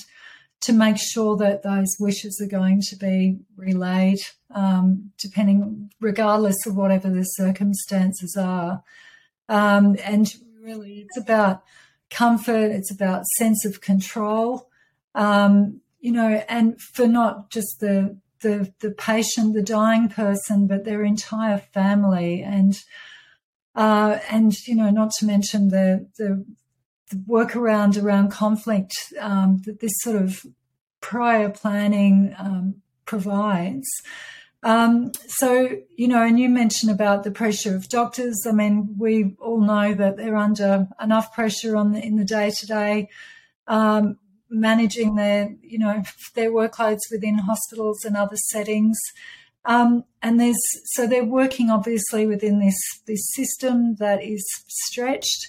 to 0.62 0.72
make 0.72 0.96
sure 0.96 1.36
that 1.36 1.62
those 1.62 1.94
wishes 2.00 2.40
are 2.42 2.48
going 2.48 2.80
to 2.80 2.96
be 2.96 3.38
relayed, 3.56 4.18
um, 4.54 5.12
depending, 5.18 5.90
regardless 6.00 6.66
of 6.66 6.74
whatever 6.74 7.10
the 7.10 7.22
circumstances 7.22 8.34
are. 8.34 8.82
Um, 9.50 9.96
and 10.04 10.32
really, 10.62 11.06
it's 11.06 11.18
about 11.18 11.62
comfort, 12.10 12.70
it's 12.70 12.90
about 12.90 13.26
sense 13.36 13.66
of 13.66 13.82
control, 13.82 14.70
um, 15.14 15.80
you 16.00 16.12
know, 16.12 16.42
and 16.48 16.80
for 16.80 17.06
not 17.06 17.50
just 17.50 17.80
the, 17.80 18.16
the 18.40 18.72
the 18.80 18.90
patient, 18.90 19.52
the 19.52 19.62
dying 19.62 20.08
person, 20.08 20.66
but 20.66 20.84
their 20.84 21.04
entire 21.04 21.58
family 21.58 22.42
and 22.42 22.82
uh, 23.80 24.18
and 24.30 24.52
you 24.66 24.74
know, 24.74 24.90
not 24.90 25.10
to 25.18 25.24
mention 25.24 25.68
the 25.68 26.06
the, 26.18 26.44
the 27.10 27.16
workaround 27.26 28.00
around 28.00 28.30
conflict 28.30 28.92
um, 29.18 29.62
that 29.64 29.80
this 29.80 29.92
sort 30.02 30.16
of 30.16 30.44
prior 31.00 31.48
planning 31.48 32.34
um, 32.38 32.74
provides. 33.06 33.88
Um, 34.62 35.12
so, 35.26 35.78
you 35.96 36.08
know, 36.08 36.22
and 36.22 36.38
you 36.38 36.50
mentioned 36.50 36.92
about 36.92 37.24
the 37.24 37.30
pressure 37.30 37.74
of 37.74 37.88
doctors. 37.88 38.38
I 38.46 38.52
mean, 38.52 38.96
we 38.98 39.34
all 39.40 39.62
know 39.62 39.94
that 39.94 40.18
they're 40.18 40.36
under 40.36 40.86
enough 41.02 41.32
pressure 41.32 41.74
on 41.74 41.92
the, 41.92 42.04
in 42.04 42.16
the 42.16 42.26
day 42.26 42.50
to 42.50 42.66
day, 42.66 43.08
managing 44.50 45.14
their, 45.14 45.56
you 45.62 45.78
know, 45.78 46.02
their 46.34 46.50
workloads 46.50 47.10
within 47.10 47.38
hospitals 47.38 48.04
and 48.04 48.14
other 48.14 48.36
settings. 48.50 48.98
Um, 49.64 50.04
and 50.22 50.40
there's 50.40 50.60
so 50.94 51.06
they're 51.06 51.24
working 51.24 51.70
obviously 51.70 52.26
within 52.26 52.60
this 52.60 52.78
this 53.06 53.20
system 53.34 53.96
that 53.96 54.22
is 54.22 54.44
stretched 54.68 55.48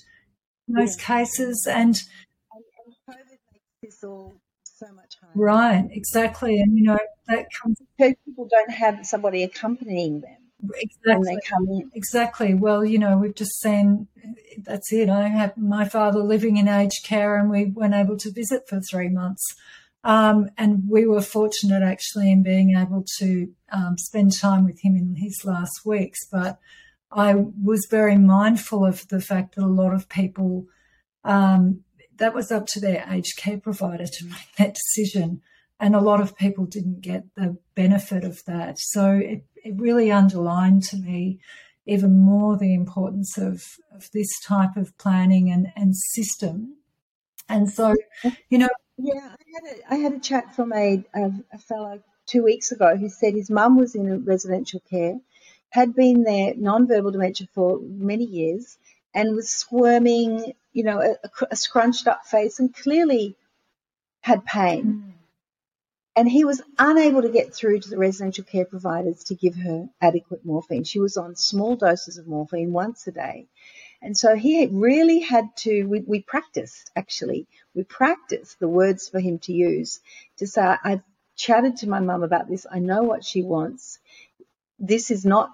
in 0.68 0.76
most 0.76 1.00
yeah. 1.00 1.18
cases, 1.18 1.68
and, 1.70 1.96
and, 2.54 2.64
and 2.86 2.96
COVID 3.10 3.38
makes 3.54 3.66
this 3.82 4.04
all 4.04 4.34
so 4.64 4.88
much 4.94 5.16
harder. 5.22 5.40
Right, 5.40 5.88
exactly, 5.92 6.60
and 6.60 6.78
you 6.78 6.84
know 6.84 7.00
that 7.28 7.46
comes. 7.62 7.78
People 7.98 8.48
don't 8.50 8.72
have 8.72 9.06
somebody 9.06 9.44
accompanying 9.44 10.22
them. 10.22 10.38
Exactly. 10.76 11.38
Exactly. 11.94 12.54
Well, 12.54 12.86
you 12.86 13.00
know, 13.00 13.18
we've 13.18 13.36
just 13.36 13.60
seen 13.60 14.08
that's 14.64 14.92
it. 14.94 15.10
I 15.10 15.28
had 15.28 15.58
my 15.58 15.88
father 15.88 16.20
living 16.20 16.58
in 16.58 16.68
aged 16.68 17.04
care 17.04 17.38
and 17.38 17.50
we 17.50 17.66
weren't 17.66 17.94
able 17.94 18.18
to 18.18 18.32
visit 18.32 18.68
for 18.68 18.80
three 18.80 19.10
months. 19.10 19.44
Um, 20.04 20.50
and 20.58 20.84
we 20.90 21.06
were 21.06 21.22
fortunate 21.22 21.84
actually 21.84 22.32
in 22.32 22.42
being 22.44 22.76
able 22.76 23.06
to 23.20 23.52
um, 23.72 23.98
spend 23.98 24.38
time 24.38 24.66
with 24.66 24.82
him 24.82 24.96
in 24.96 25.16
his 25.16 25.46
last 25.46 25.82
weeks. 25.86 26.20
But 26.32 26.60
I 27.12 27.36
was 27.36 27.88
very 27.90 28.18
mindful 28.18 28.86
of 28.86 29.08
the 29.10 29.22
fact 29.22 29.56
that 29.56 29.64
a 29.64 29.68
lot 29.68 29.94
of 29.94 30.10
people, 30.10 30.66
um, 31.24 31.82
that 32.18 32.34
was 32.34 32.52
up 32.52 32.68
to 32.68 32.80
their 32.80 33.06
aged 33.12 33.38
care 33.38 33.60
provider 33.60 34.06
to 34.08 34.26
make 34.30 34.56
that 34.58 34.76
decision. 34.76 35.42
And 35.80 35.96
a 35.96 36.02
lot 36.02 36.22
of 36.22 36.38
people 36.38 36.66
didn't 36.66 37.02
get 37.02 37.24
the 37.36 37.58
benefit 37.76 38.24
of 38.24 38.44
that. 38.46 38.78
So 38.80 39.14
it, 39.14 39.46
it 39.64 39.80
really 39.80 40.12
underlined 40.12 40.84
to 40.86 40.98
me 40.98 41.40
even 41.88 42.20
more 42.20 42.58
the 42.58 42.76
importance 42.76 43.38
of, 43.38 43.64
of 43.94 44.10
this 44.14 44.30
type 44.46 44.78
of 44.78 44.96
planning 45.00 45.52
and, 45.52 45.68
and 45.76 45.96
system. 45.96 46.78
And 47.50 47.70
so, 47.70 47.96
you 48.50 48.58
know. 48.58 48.70
Yeah, 49.02 49.36
I 49.36 49.46
had 49.54 49.64
a, 49.78 49.94
I 49.94 49.96
had 49.98 50.14
a 50.14 50.20
chat 50.20 50.56
from 50.56 50.74
a, 50.74 51.04
a, 51.14 51.32
a 51.54 51.58
fellow 51.58 52.02
two 52.28 52.44
weeks 52.44 52.72
ago 52.72 52.96
who 52.96 53.10
said 53.10 53.34
his 53.34 53.50
mum 53.50 53.78
was 53.78 53.96
in 53.96 54.26
residential 54.26 54.82
care, 54.90 55.20
had 55.70 55.96
been 55.96 56.24
there 56.24 56.54
non-verbal 56.56 57.12
dementia 57.12 57.48
for 57.54 57.80
many 57.82 58.26
years, 58.26 58.78
and 59.14 59.36
was 59.36 59.50
squirming, 59.50 60.54
you 60.74 60.84
know, 60.84 61.02
a, 61.02 61.46
a 61.52 61.56
scrunched 61.56 62.08
up 62.08 62.26
face, 62.26 62.60
and 62.60 62.76
clearly 62.76 63.36
had 64.22 64.46
pain. 64.46 65.04
Mm 65.08 65.12
and 66.16 66.30
he 66.30 66.44
was 66.46 66.62
unable 66.78 67.22
to 67.22 67.30
get 67.30 67.54
through 67.54 67.80
to 67.80 67.90
the 67.90 67.98
residential 67.98 68.44
care 68.44 68.66
providers 68.66 69.24
to 69.26 69.36
give 69.36 69.56
her 69.56 69.90
adequate 70.02 70.46
morphine. 70.46 70.84
She 70.84 71.00
was 71.00 71.18
on 71.18 71.36
small 71.36 71.76
doses 71.76 72.18
of 72.18 72.28
morphine 72.28 72.74
once 72.74 73.08
a 73.08 73.12
day. 73.12 73.48
And 74.02 74.18
so 74.18 74.36
he 74.36 74.66
really 74.68 75.20
had 75.20 75.56
to, 75.58 75.84
we, 75.84 76.00
we 76.02 76.22
practiced 76.22 76.90
actually, 76.96 77.48
we 77.76 77.84
practiced 77.84 78.60
the 78.60 78.68
words 78.68 79.10
for 79.10 79.20
him 79.20 79.40
to 79.40 79.54
use 79.54 80.00
to 80.38 80.48
say, 80.48 80.76
I've 80.84 81.04
chatted 81.36 81.78
to 81.78 81.90
my 81.90 82.00
mum 82.00 82.24
about 82.24 82.50
this. 82.50 82.66
I 82.70 82.80
know 82.80 83.04
what 83.04 83.24
she 83.24 83.44
wants. 83.44 84.00
This 84.80 85.12
is 85.12 85.24
not 85.24 85.52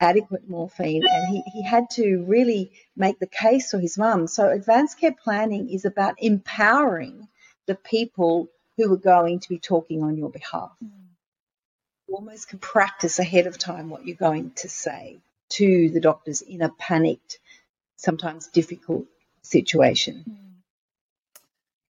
adequate 0.00 0.48
morphine. 0.48 1.02
And 1.08 1.28
he, 1.28 1.42
he 1.52 1.62
had 1.62 1.88
to 1.90 2.24
really 2.26 2.72
make 2.96 3.18
the 3.18 3.26
case 3.26 3.70
for 3.70 3.78
his 3.78 3.96
mum. 3.96 4.26
So 4.26 4.48
advanced 4.48 5.00
care 5.00 5.14
planning 5.14 5.70
is 5.70 5.84
about 5.84 6.16
empowering 6.18 7.28
the 7.66 7.76
people 7.76 8.48
who 8.76 8.92
are 8.92 8.98
going 8.98 9.40
to 9.40 9.48
be 9.48 9.58
talking 9.58 10.02
on 10.02 10.16
your 10.16 10.30
behalf. 10.30 10.72
Mm. 10.84 10.90
You 12.08 12.14
almost 12.14 12.48
can 12.48 12.58
practice 12.58 13.18
ahead 13.18 13.46
of 13.46 13.58
time 13.58 13.90
what 13.90 14.06
you're 14.06 14.16
going 14.16 14.52
to 14.56 14.68
say 14.68 15.18
to 15.48 15.90
the 15.90 16.00
doctors 16.00 16.42
in 16.42 16.62
a 16.62 16.68
panicked, 16.68 17.38
sometimes 17.96 18.48
difficult 18.48 19.06
situation. 19.42 20.24
Mm. 20.28 20.46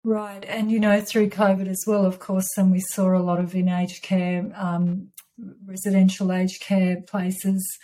Right, 0.05 0.45
and 0.47 0.71
you 0.71 0.79
know, 0.79 1.01
through 1.01 1.31
COVID 1.31 1.67
as 1.67 1.83
well, 1.87 2.05
of 2.05 2.19
course, 2.19 2.55
and 2.57 2.71
we 2.71 2.79
saw 2.79 3.17
a 3.17 3.23
lot 3.23 3.39
of 3.39 3.55
in 3.55 3.67
aged 3.67 4.03
care, 4.03 4.47
um, 4.53 5.11
residential 5.65 6.31
aged 6.31 6.61
care 6.61 7.01
places, 7.01 7.79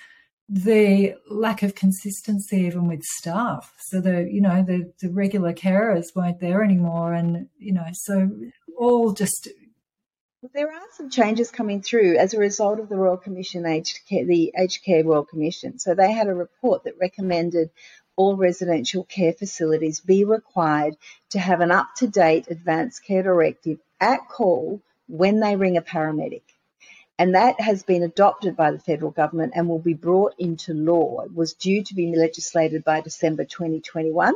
the 0.47 1.15
lack 1.29 1.63
of 1.63 1.73
consistency 1.73 2.57
even 2.57 2.87
with 2.87 3.01
staff. 3.01 3.73
So 3.79 4.01
the 4.01 4.29
you 4.31 4.39
know 4.39 4.61
the 4.61 4.93
the 5.01 5.09
regular 5.09 5.51
carers 5.51 6.15
weren't 6.15 6.39
there 6.39 6.63
anymore, 6.63 7.13
and 7.13 7.47
you 7.57 7.73
know 7.73 7.87
so 7.93 8.29
all 8.77 9.13
just. 9.13 9.47
There 10.53 10.71
are 10.71 10.81
some 10.97 11.09
changes 11.09 11.51
coming 11.51 11.81
through 11.83 12.17
as 12.17 12.33
a 12.33 12.39
result 12.39 12.79
of 12.79 12.89
the 12.89 12.97
Royal 12.97 13.17
Commission 13.17 13.65
aged 13.65 13.99
care, 14.09 14.25
the 14.25 14.51
Aged 14.57 14.83
Care 14.83 15.03
Royal 15.03 15.23
Commission. 15.23 15.79
So 15.79 15.95
they 15.95 16.11
had 16.11 16.27
a 16.27 16.33
report 16.33 16.83
that 16.83 16.99
recommended 16.99 17.69
all 18.21 18.35
residential 18.35 19.03
care 19.05 19.33
facilities 19.33 19.99
be 19.99 20.23
required 20.25 20.95
to 21.31 21.39
have 21.39 21.59
an 21.59 21.71
up-to-date 21.71 22.45
advanced 22.51 23.03
care 23.03 23.23
directive 23.23 23.79
at 23.99 24.29
call 24.29 24.79
when 25.07 25.39
they 25.39 25.55
ring 25.55 25.75
a 25.75 25.81
paramedic. 25.81 26.43
And 27.17 27.33
that 27.33 27.59
has 27.59 27.81
been 27.81 28.03
adopted 28.03 28.55
by 28.55 28.69
the 28.69 28.77
federal 28.77 29.09
government 29.09 29.53
and 29.55 29.67
will 29.67 29.79
be 29.79 29.95
brought 29.95 30.35
into 30.37 30.75
law. 30.75 31.21
It 31.21 31.33
was 31.33 31.55
due 31.55 31.83
to 31.83 31.95
be 31.95 32.15
legislated 32.15 32.83
by 32.83 33.01
December 33.01 33.43
2021 33.43 34.35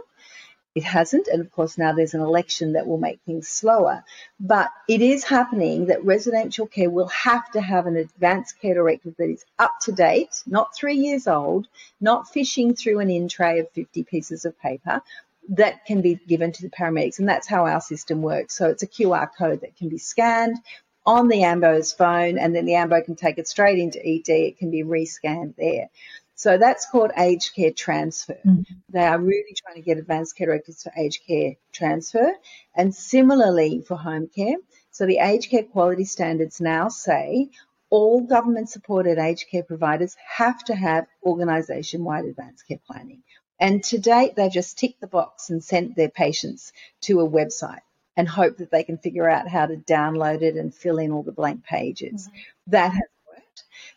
it 0.76 0.84
hasn't. 0.84 1.28
And 1.28 1.42
of 1.42 1.52
course, 1.52 1.78
now 1.78 1.94
there's 1.94 2.14
an 2.14 2.22
election 2.22 2.74
that 2.74 2.86
will 2.86 2.98
make 2.98 3.22
things 3.22 3.48
slower. 3.48 4.04
But 4.40 4.72
it 4.90 5.02
is 5.02 5.24
happening 5.24 5.88
that 5.88 6.04
residential 6.04 6.68
care 6.68 6.90
will 6.90 7.08
have 7.08 7.50
to 7.52 7.62
have 7.62 7.88
an 7.88 7.96
advanced 7.96 8.60
care 8.62 8.76
directive 8.76 9.16
that 9.18 9.30
is 9.30 9.46
up 9.58 9.72
to 9.84 9.94
date, 9.94 10.44
not 10.46 10.76
three 10.76 10.98
years 10.98 11.28
old, 11.28 11.68
not 12.02 12.28
fishing 12.28 12.76
through 12.76 13.00
an 13.00 13.10
in 13.10 13.30
tray 13.30 13.60
of 13.60 13.72
50 13.72 14.04
pieces 14.04 14.44
of 14.44 14.60
paper. 14.60 15.02
That 15.50 15.86
can 15.86 16.02
be 16.02 16.16
given 16.16 16.52
to 16.52 16.62
the 16.62 16.70
paramedics, 16.70 17.20
and 17.20 17.30
that's 17.30 17.48
how 17.48 17.68
our 17.68 17.80
system 17.80 18.22
works. 18.22 18.56
So 18.56 18.68
it's 18.70 18.84
a 18.84 18.88
QR 18.88 19.30
code 19.38 19.62
that 19.62 19.78
can 19.78 19.90
be 19.90 20.00
scanned 20.00 20.58
on 21.06 21.28
the 21.28 21.44
AMBO's 21.44 21.94
phone, 21.94 22.38
and 22.40 22.54
then 22.56 22.66
the 22.66 22.74
AMBO 22.74 23.06
can 23.06 23.16
take 23.16 23.38
it 23.38 23.48
straight 23.48 23.78
into 23.78 24.00
ED. 24.00 24.28
It 24.28 24.58
can 24.58 24.72
be 24.72 24.84
rescanned 24.84 25.56
there. 25.56 25.90
So 26.36 26.58
that's 26.58 26.86
called 26.90 27.12
aged 27.18 27.56
care 27.56 27.72
transfer. 27.72 28.38
Mm-hmm. 28.46 28.74
They 28.90 29.06
are 29.06 29.20
really 29.20 29.56
trying 29.56 29.76
to 29.76 29.82
get 29.82 29.98
advanced 29.98 30.38
care 30.38 30.48
directives 30.48 30.84
for 30.84 30.92
aged 30.98 31.22
care 31.26 31.56
transfer 31.72 32.34
and 32.76 32.94
similarly 32.94 33.84
for 33.88 33.96
home 33.96 34.28
care. 34.28 34.58
So 34.92 35.06
the 35.06 35.20
aged 35.20 35.50
care 35.50 35.64
quality 35.64 36.06
standards 36.06 36.60
now 36.60 36.90
say 36.90 37.50
all 37.90 38.22
government 38.22 38.70
supported 38.70 39.18
aged 39.18 39.46
care 39.50 39.64
providers 39.64 40.16
have 40.28 40.64
to 40.66 40.76
have 40.76 41.08
organisation 41.24 42.04
wide 42.04 42.26
advanced 42.26 42.68
care 42.68 42.80
planning. 42.86 43.24
And 43.58 43.82
to 43.86 43.98
date, 43.98 44.36
they've 44.36 44.52
just 44.52 44.78
ticked 44.78 45.00
the 45.00 45.08
box 45.08 45.50
and 45.50 45.64
sent 45.64 45.96
their 45.96 46.10
patients 46.10 46.74
to 47.02 47.22
a 47.22 47.30
website 47.30 47.80
and 48.18 48.28
hope 48.28 48.58
that 48.58 48.72
they 48.72 48.84
can 48.84 48.98
figure 48.98 49.30
out 49.30 49.48
how 49.48 49.66
to 49.66 49.78
download 49.78 50.42
it 50.42 50.56
and 50.56 50.76
fill 50.76 50.98
in 50.98 51.12
all 51.12 51.24
the 51.24 51.32
blank 51.32 51.64
pages. 51.64 52.28
Mm-hmm. 52.28 52.72
That 52.72 52.92
has 52.92 53.10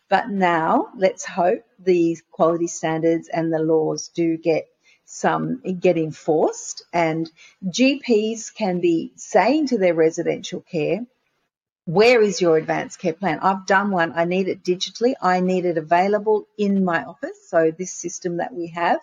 but 0.09 0.29
now 0.29 0.89
let's 0.95 1.25
hope 1.25 1.63
these 1.77 2.23
quality 2.31 2.67
standards 2.67 3.27
and 3.27 3.51
the 3.51 3.59
laws 3.59 4.09
do 4.09 4.37
get 4.37 4.67
some 5.05 5.61
get 5.79 5.97
enforced 5.97 6.83
and 6.93 7.31
GPs 7.65 8.53
can 8.53 8.79
be 8.79 9.11
saying 9.15 9.67
to 9.67 9.77
their 9.77 9.95
residential 9.95 10.61
care, 10.61 11.05
where 11.85 12.21
is 12.21 12.39
your 12.39 12.57
advanced 12.57 12.99
care 12.99 13.13
plan? 13.13 13.39
I've 13.39 13.65
done 13.65 13.89
one. 13.89 14.13
I 14.15 14.25
need 14.25 14.47
it 14.47 14.63
digitally. 14.63 15.13
I 15.19 15.39
need 15.39 15.65
it 15.65 15.79
available 15.79 16.47
in 16.55 16.85
my 16.85 17.03
office. 17.03 17.49
So 17.49 17.71
this 17.71 17.91
system 17.91 18.37
that 18.37 18.53
we 18.53 18.67
have 18.67 18.99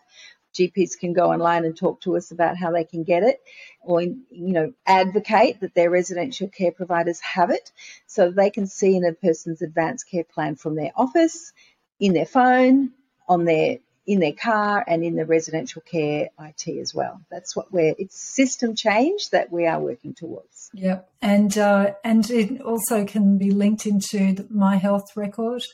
GPs 0.57 0.99
can 0.99 1.13
go 1.13 1.31
online 1.31 1.65
and 1.65 1.77
talk 1.77 2.01
to 2.03 2.17
us 2.17 2.31
about 2.31 2.57
how 2.57 2.71
they 2.73 2.85
can 2.85 3.05
get 3.05 3.23
it 3.23 3.41
or, 3.83 4.03
you 4.03 4.17
know, 4.31 4.73
advocate 4.87 5.61
that 5.61 5.75
their 5.75 5.91
residential 5.91 6.49
care 6.49 6.73
providers 6.73 7.21
have 7.21 7.51
it 7.51 7.71
so 8.07 8.31
they 8.31 8.51
can 8.51 8.67
see 8.67 8.97
in 8.97 9.05
a 9.05 9.13
person's 9.13 9.63
advanced 9.63 10.11
care 10.11 10.25
plan 10.25 10.57
from 10.57 10.75
their 10.75 10.93
office, 10.97 11.53
in 12.01 12.13
their 12.13 12.27
phone, 12.27 12.93
on 13.29 13.45
their 13.45 13.79
in 14.07 14.21
their 14.21 14.33
car 14.33 14.85
and 14.87 15.03
in 15.03 15.17
the 15.17 15.27
residential 15.27 15.83
care 15.83 16.29
IT 16.39 16.69
as 16.81 16.95
well. 16.95 17.21
That's 17.31 17.57
what 17.57 17.73
we're, 17.73 17.95
it's 17.99 18.17
system 18.17 18.77
change 18.77 19.31
that 19.31 19.51
we 19.51 19.67
are 19.67 19.81
working 19.81 20.15
towards. 20.15 20.71
Yep. 20.75 21.11
And, 21.21 21.59
uh, 21.59 21.95
and 22.05 22.29
it 22.31 22.61
also 22.61 23.05
can 23.05 23.37
be 23.37 23.51
linked 23.51 23.85
into 23.85 24.33
the 24.33 24.47
My 24.49 24.77
Health 24.77 25.17
record. 25.17 25.65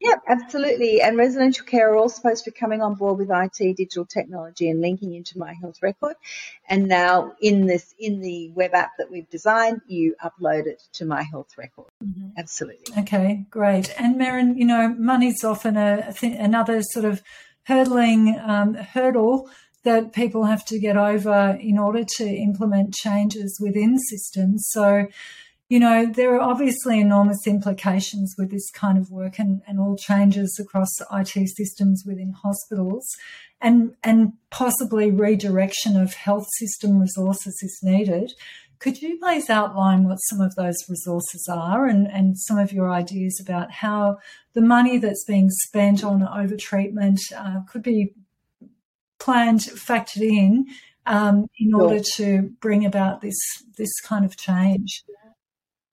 Yep, 0.00 0.22
absolutely. 0.28 1.00
And 1.00 1.16
residential 1.16 1.66
care 1.66 1.92
are 1.92 1.96
all 1.96 2.08
supposed 2.08 2.44
to 2.44 2.50
be 2.50 2.56
coming 2.56 2.80
on 2.80 2.94
board 2.94 3.18
with 3.18 3.30
IT, 3.30 3.76
digital 3.76 4.04
technology 4.04 4.70
and 4.70 4.80
linking 4.80 5.14
into 5.14 5.38
My 5.38 5.52
Health 5.52 5.82
record. 5.82 6.14
And 6.68 6.86
now 6.86 7.32
in 7.40 7.66
this, 7.66 7.94
in 7.98 8.20
the 8.20 8.50
web 8.50 8.74
app 8.74 8.92
that 8.98 9.10
we've 9.10 9.28
designed, 9.30 9.80
you 9.86 10.14
upload 10.24 10.66
it 10.66 10.82
to 10.94 11.04
My 11.04 11.22
Health 11.22 11.58
record. 11.58 11.88
Mm-hmm. 12.04 12.28
Absolutely. 12.36 13.02
Okay, 13.02 13.46
great. 13.50 13.92
And 13.98 14.16
Merran, 14.16 14.56
you 14.56 14.64
know, 14.64 14.94
money's 14.96 15.42
often 15.42 15.76
a, 15.76 16.04
a 16.08 16.12
th- 16.12 16.38
another 16.38 16.82
sort 16.82 17.04
of 17.04 17.22
hurdling 17.64 18.38
um, 18.44 18.74
hurdle 18.74 19.50
that 19.82 20.12
people 20.12 20.44
have 20.44 20.64
to 20.66 20.78
get 20.78 20.96
over 20.96 21.56
in 21.60 21.78
order 21.78 22.04
to 22.04 22.24
implement 22.24 22.94
changes 22.94 23.58
within 23.60 23.98
systems. 23.98 24.66
So, 24.70 25.06
you 25.70 25.78
know, 25.78 26.04
there 26.04 26.34
are 26.34 26.40
obviously 26.40 26.98
enormous 26.98 27.46
implications 27.46 28.34
with 28.36 28.50
this 28.50 28.68
kind 28.72 28.98
of 28.98 29.08
work 29.08 29.38
and, 29.38 29.62
and 29.68 29.78
all 29.78 29.96
changes 29.96 30.58
across 30.60 30.90
IT 31.12 31.48
systems 31.48 32.02
within 32.04 32.32
hospitals 32.32 33.06
and, 33.60 33.94
and 34.02 34.32
possibly 34.50 35.12
redirection 35.12 35.96
of 35.96 36.12
health 36.12 36.48
system 36.58 36.98
resources 36.98 37.56
is 37.62 37.78
needed. 37.84 38.32
Could 38.80 39.00
you 39.00 39.16
please 39.20 39.48
outline 39.48 40.08
what 40.08 40.16
some 40.16 40.40
of 40.40 40.56
those 40.56 40.74
resources 40.88 41.48
are 41.48 41.86
and, 41.86 42.08
and 42.08 42.36
some 42.36 42.58
of 42.58 42.72
your 42.72 42.90
ideas 42.90 43.40
about 43.40 43.70
how 43.70 44.18
the 44.54 44.62
money 44.62 44.98
that's 44.98 45.24
being 45.24 45.50
spent 45.50 46.02
on 46.02 46.22
overtreatment 46.22 47.18
uh, 47.36 47.60
could 47.70 47.84
be 47.84 48.12
planned, 49.20 49.60
factored 49.60 50.22
in 50.22 50.66
um, 51.06 51.46
in 51.60 51.74
order 51.74 52.00
to 52.16 52.50
bring 52.60 52.84
about 52.84 53.20
this 53.20 53.38
this 53.76 54.00
kind 54.00 54.24
of 54.24 54.36
change? 54.36 55.04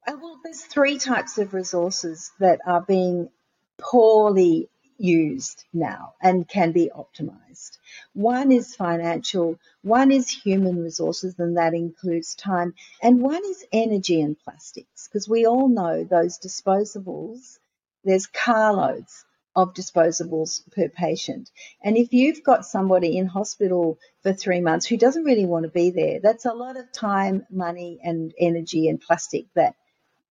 Uh, 0.07 0.15
well, 0.21 0.39
there's 0.41 0.61
three 0.61 0.97
types 0.97 1.37
of 1.37 1.53
resources 1.53 2.31
that 2.39 2.61
are 2.65 2.79
being 2.81 3.29
poorly 3.77 4.69
used 4.97 5.65
now 5.73 6.13
and 6.21 6.47
can 6.47 6.71
be 6.71 6.89
optimized. 6.95 7.77
One 8.13 8.53
is 8.53 8.73
financial, 8.73 9.59
one 9.81 10.11
is 10.11 10.29
human 10.29 10.81
resources, 10.81 11.35
and 11.39 11.57
that 11.57 11.73
includes 11.73 12.35
time, 12.35 12.73
and 13.03 13.19
one 13.19 13.43
is 13.43 13.65
energy 13.73 14.21
and 14.21 14.39
plastics, 14.39 15.09
because 15.09 15.27
we 15.27 15.45
all 15.45 15.67
know 15.67 16.05
those 16.05 16.39
disposables, 16.39 17.59
there's 18.05 18.27
carloads 18.27 19.25
of 19.57 19.73
disposables 19.73 20.61
per 20.71 20.87
patient. 20.87 21.51
And 21.83 21.97
if 21.97 22.13
you've 22.13 22.43
got 22.43 22.65
somebody 22.65 23.17
in 23.17 23.27
hospital 23.27 23.99
for 24.23 24.31
three 24.31 24.61
months 24.61 24.85
who 24.85 24.95
doesn't 24.95 25.25
really 25.25 25.45
want 25.45 25.63
to 25.63 25.69
be 25.69 25.89
there, 25.89 26.21
that's 26.21 26.45
a 26.45 26.53
lot 26.53 26.77
of 26.77 26.93
time, 26.93 27.45
money, 27.49 27.99
and 28.01 28.33
energy 28.39 28.87
and 28.87 29.01
plastic 29.01 29.47
that 29.55 29.75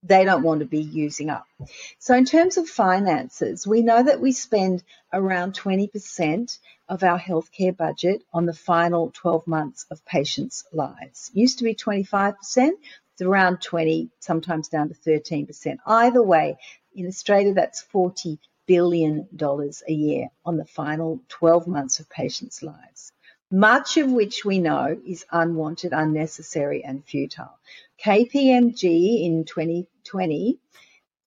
they 0.03 0.25
don't 0.25 0.43
want 0.43 0.61
to 0.61 0.67
be 0.67 0.81
using 0.81 1.31
up. 1.31 1.47
So, 1.99 2.15
in 2.15 2.25
terms 2.25 2.57
of 2.57 2.69
finances, 2.69 3.67
we 3.67 3.83
know 3.83 4.03
that 4.03 4.21
we 4.21 4.33
spend 4.33 4.83
around 5.13 5.55
20% 5.55 6.59
of 6.89 7.03
our 7.03 7.19
healthcare 7.19 7.77
budget 7.77 8.23
on 8.33 8.47
the 8.47 8.53
final 8.53 9.11
12 9.15 9.47
months 9.47 9.87
of 9.91 10.05
patients' 10.05 10.65
lives. 10.73 11.31
Used 11.35 11.59
to 11.59 11.65
be 11.65 11.75
25%, 11.75 12.35
it's 13.13 13.23
around 13.23 13.63
20, 13.63 14.11
sometimes 14.21 14.69
down 14.69 14.89
to 14.89 14.95
13%. 14.95 15.79
Either 15.87 16.23
way, 16.23 16.59
in 16.95 17.07
Australia, 17.07 17.55
that's 17.55 17.83
40 17.83 18.39
billion 18.67 19.29
dollars 19.35 19.83
a 19.89 19.93
year 19.93 20.29
on 20.45 20.57
the 20.57 20.65
final 20.65 21.21
12 21.29 21.67
months 21.67 22.01
of 22.01 22.11
patients' 22.11 22.63
lives. 22.63 23.13
Much 23.51 23.97
of 23.97 24.11
which 24.11 24.45
we 24.45 24.59
know 24.59 25.01
is 25.07 25.25
unwanted, 25.31 25.93
unnecessary, 25.93 26.83
and 26.85 27.05
futile. 27.05 27.59
KPMG 28.05 29.25
in 29.25 29.45
2020 29.45 30.59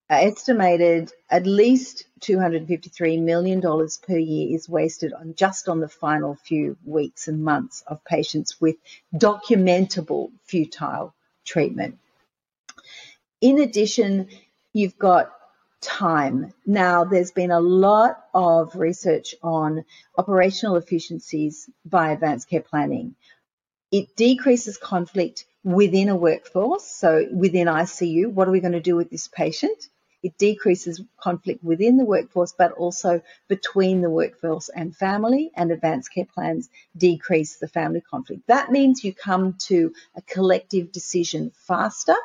estimated 0.10 1.12
at 1.30 1.46
least 1.46 2.06
$253 2.22 3.22
million 3.22 3.62
per 3.62 4.18
year 4.18 4.56
is 4.56 4.68
wasted 4.68 5.14
on 5.14 5.36
just 5.36 5.70
on 5.70 5.80
the 5.80 5.88
final 5.88 6.36
few 6.36 6.76
weeks 6.84 7.28
and 7.28 7.44
months 7.44 7.84
of 7.88 8.04
patients 8.04 8.60
with 8.60 8.76
documentable 9.16 10.32
futile 10.44 11.14
treatment. 11.46 12.00
In 13.40 13.60
addition, 13.60 14.28
you've 14.74 14.98
got 14.98 15.32
time. 15.82 16.54
Now, 16.66 17.04
there's 17.04 17.32
been 17.32 17.52
a 17.52 17.60
lot 17.60 18.26
of 18.34 18.76
research 18.76 19.36
on 19.42 19.86
operational 20.18 20.76
efficiencies 20.76 21.70
by 21.86 22.12
advanced 22.12 22.50
care 22.50 22.62
planning. 22.62 23.16
It 23.92 24.16
decreases 24.16 24.78
conflict 24.78 25.46
within 25.64 26.10
a 26.10 26.16
workforce, 26.16 26.86
so 26.86 27.28
within 27.34 27.68
ICU, 27.68 28.32
what 28.32 28.48
are 28.48 28.52
we 28.52 28.60
going 28.60 28.74
to 28.74 28.80
do 28.80 28.96
with 28.96 29.10
this 29.10 29.28
patient? 29.28 29.90
It 30.22 30.38
decreases 30.38 31.02
conflict 31.18 31.64
within 31.64 31.96
the 31.96 32.06
workforce, 32.06 32.54
but 32.58 32.74
also 32.74 33.22
between 33.48 34.02
the 34.02 34.10
workforce 34.10 34.70
and 34.70 34.96
family, 34.96 35.52
and 35.56 35.72
advanced 35.72 36.14
care 36.14 36.26
plans 36.26 36.70
decrease 36.98 37.56
the 37.56 37.70
family 37.70 38.02
conflict. 38.02 38.46
That 38.48 38.72
means 38.72 39.04
you 39.04 39.14
come 39.14 39.56
to 39.68 39.94
a 40.16 40.22
collective 40.22 40.92
decision 40.92 41.52
faster. 41.56 42.16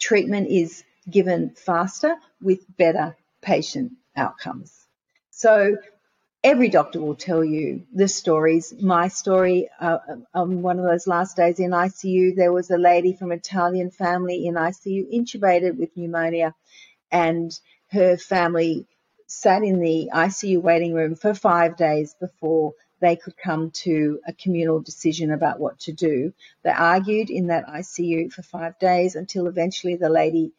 Treatment 0.00 0.48
is 0.48 0.82
given 1.10 1.50
faster 1.50 2.16
with 2.40 2.64
better 2.76 3.16
patient 3.40 3.92
outcomes. 4.16 4.86
So 5.30 5.76
every 6.42 6.68
doctor 6.68 7.00
will 7.00 7.14
tell 7.14 7.44
you 7.44 7.86
the 7.94 8.08
stories. 8.08 8.74
My 8.80 9.08
story, 9.08 9.68
uh, 9.80 9.98
on 10.34 10.62
one 10.62 10.78
of 10.78 10.84
those 10.84 11.06
last 11.06 11.36
days 11.36 11.60
in 11.60 11.70
ICU, 11.70 12.36
there 12.36 12.52
was 12.52 12.70
a 12.70 12.78
lady 12.78 13.12
from 13.12 13.32
an 13.32 13.38
Italian 13.38 13.90
family 13.90 14.46
in 14.46 14.54
ICU 14.54 15.12
intubated 15.12 15.76
with 15.76 15.96
pneumonia, 15.96 16.54
and 17.10 17.58
her 17.90 18.16
family 18.16 18.86
sat 19.26 19.62
in 19.62 19.80
the 19.80 20.10
ICU 20.12 20.60
waiting 20.60 20.94
room 20.94 21.14
for 21.14 21.34
five 21.34 21.76
days 21.76 22.14
before 22.18 22.74
they 23.00 23.14
could 23.14 23.36
come 23.36 23.70
to 23.70 24.20
a 24.26 24.32
communal 24.32 24.80
decision 24.80 25.30
about 25.30 25.60
what 25.60 25.78
to 25.78 25.92
do. 25.92 26.32
They 26.62 26.70
argued 26.70 27.30
in 27.30 27.48
that 27.48 27.66
ICU 27.66 28.32
for 28.32 28.42
five 28.42 28.78
days 28.78 29.14
until 29.14 29.46
eventually 29.46 29.96
the 29.96 30.08
lady 30.08 30.52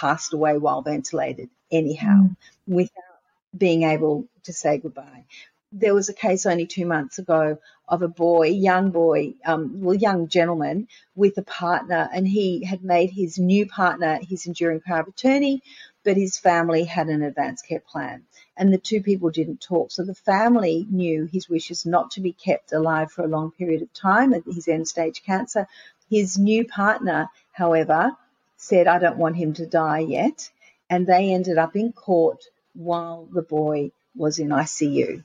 passed 0.00 0.32
away 0.32 0.58
while 0.58 0.82
ventilated, 0.82 1.48
anyhow, 1.70 2.22
mm. 2.22 2.36
without 2.66 3.20
being 3.56 3.84
able 3.84 4.26
to 4.44 4.52
say 4.52 4.78
goodbye. 4.78 5.24
There 5.72 5.94
was 5.94 6.08
a 6.08 6.14
case 6.14 6.46
only 6.46 6.66
two 6.66 6.86
months 6.86 7.18
ago 7.18 7.58
of 7.88 8.02
a 8.02 8.08
boy, 8.08 8.48
young 8.48 8.90
boy, 8.90 9.34
um, 9.44 9.82
well, 9.82 9.94
young 9.94 10.28
gentleman 10.28 10.88
with 11.14 11.36
a 11.38 11.42
partner, 11.42 12.08
and 12.12 12.26
he 12.26 12.64
had 12.64 12.82
made 12.82 13.10
his 13.10 13.38
new 13.38 13.66
partner 13.66 14.18
his 14.22 14.46
enduring 14.46 14.80
power 14.80 15.00
of 15.00 15.08
attorney, 15.08 15.62
but 16.04 16.16
his 16.16 16.38
family 16.38 16.84
had 16.84 17.08
an 17.08 17.22
advanced 17.22 17.66
care 17.66 17.80
plan. 17.80 18.24
And 18.56 18.72
the 18.72 18.78
two 18.78 19.02
people 19.02 19.30
didn't 19.30 19.60
talk. 19.60 19.90
So 19.90 20.04
the 20.04 20.14
family 20.14 20.86
knew 20.88 21.28
his 21.32 21.48
wishes 21.48 21.84
not 21.84 22.12
to 22.12 22.20
be 22.20 22.32
kept 22.32 22.72
alive 22.72 23.10
for 23.10 23.24
a 23.24 23.28
long 23.36 23.50
period 23.50 23.82
of 23.82 23.92
time, 23.92 24.32
at 24.32 24.44
his 24.44 24.68
end 24.68 24.86
stage 24.86 25.22
cancer. 25.24 25.66
His 26.08 26.38
new 26.38 26.64
partner, 26.64 27.28
however, 27.52 28.16
said, 28.64 28.86
I 28.86 28.98
don't 28.98 29.18
want 29.18 29.36
him 29.36 29.52
to 29.54 29.66
die 29.66 30.00
yet. 30.00 30.50
And 30.88 31.06
they 31.06 31.32
ended 31.32 31.58
up 31.58 31.76
in 31.76 31.92
court 31.92 32.44
while 32.74 33.28
the 33.30 33.42
boy 33.42 33.92
was 34.16 34.38
in 34.38 34.48
ICU. 34.48 35.22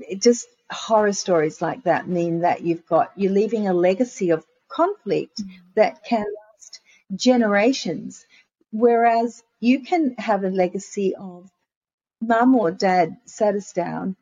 It 0.00 0.20
just 0.20 0.46
horror 0.70 1.12
stories 1.12 1.60
like 1.60 1.84
that 1.84 2.08
mean 2.08 2.40
that 2.40 2.62
you've 2.62 2.86
got, 2.86 3.12
you're 3.16 3.32
leaving 3.32 3.68
a 3.68 3.74
legacy 3.74 4.30
of 4.30 4.46
conflict 4.68 5.42
mm-hmm. 5.42 5.52
that 5.74 6.04
can 6.04 6.24
last 6.24 6.80
generations. 7.14 8.24
Whereas 8.70 9.42
you 9.60 9.80
can 9.80 10.14
have 10.16 10.44
a 10.44 10.50
legacy 10.50 11.14
of 11.14 11.50
mum 12.20 12.54
or 12.54 12.70
dad 12.70 13.16
sat 13.26 13.54
us 13.54 13.72
down. 13.72 14.16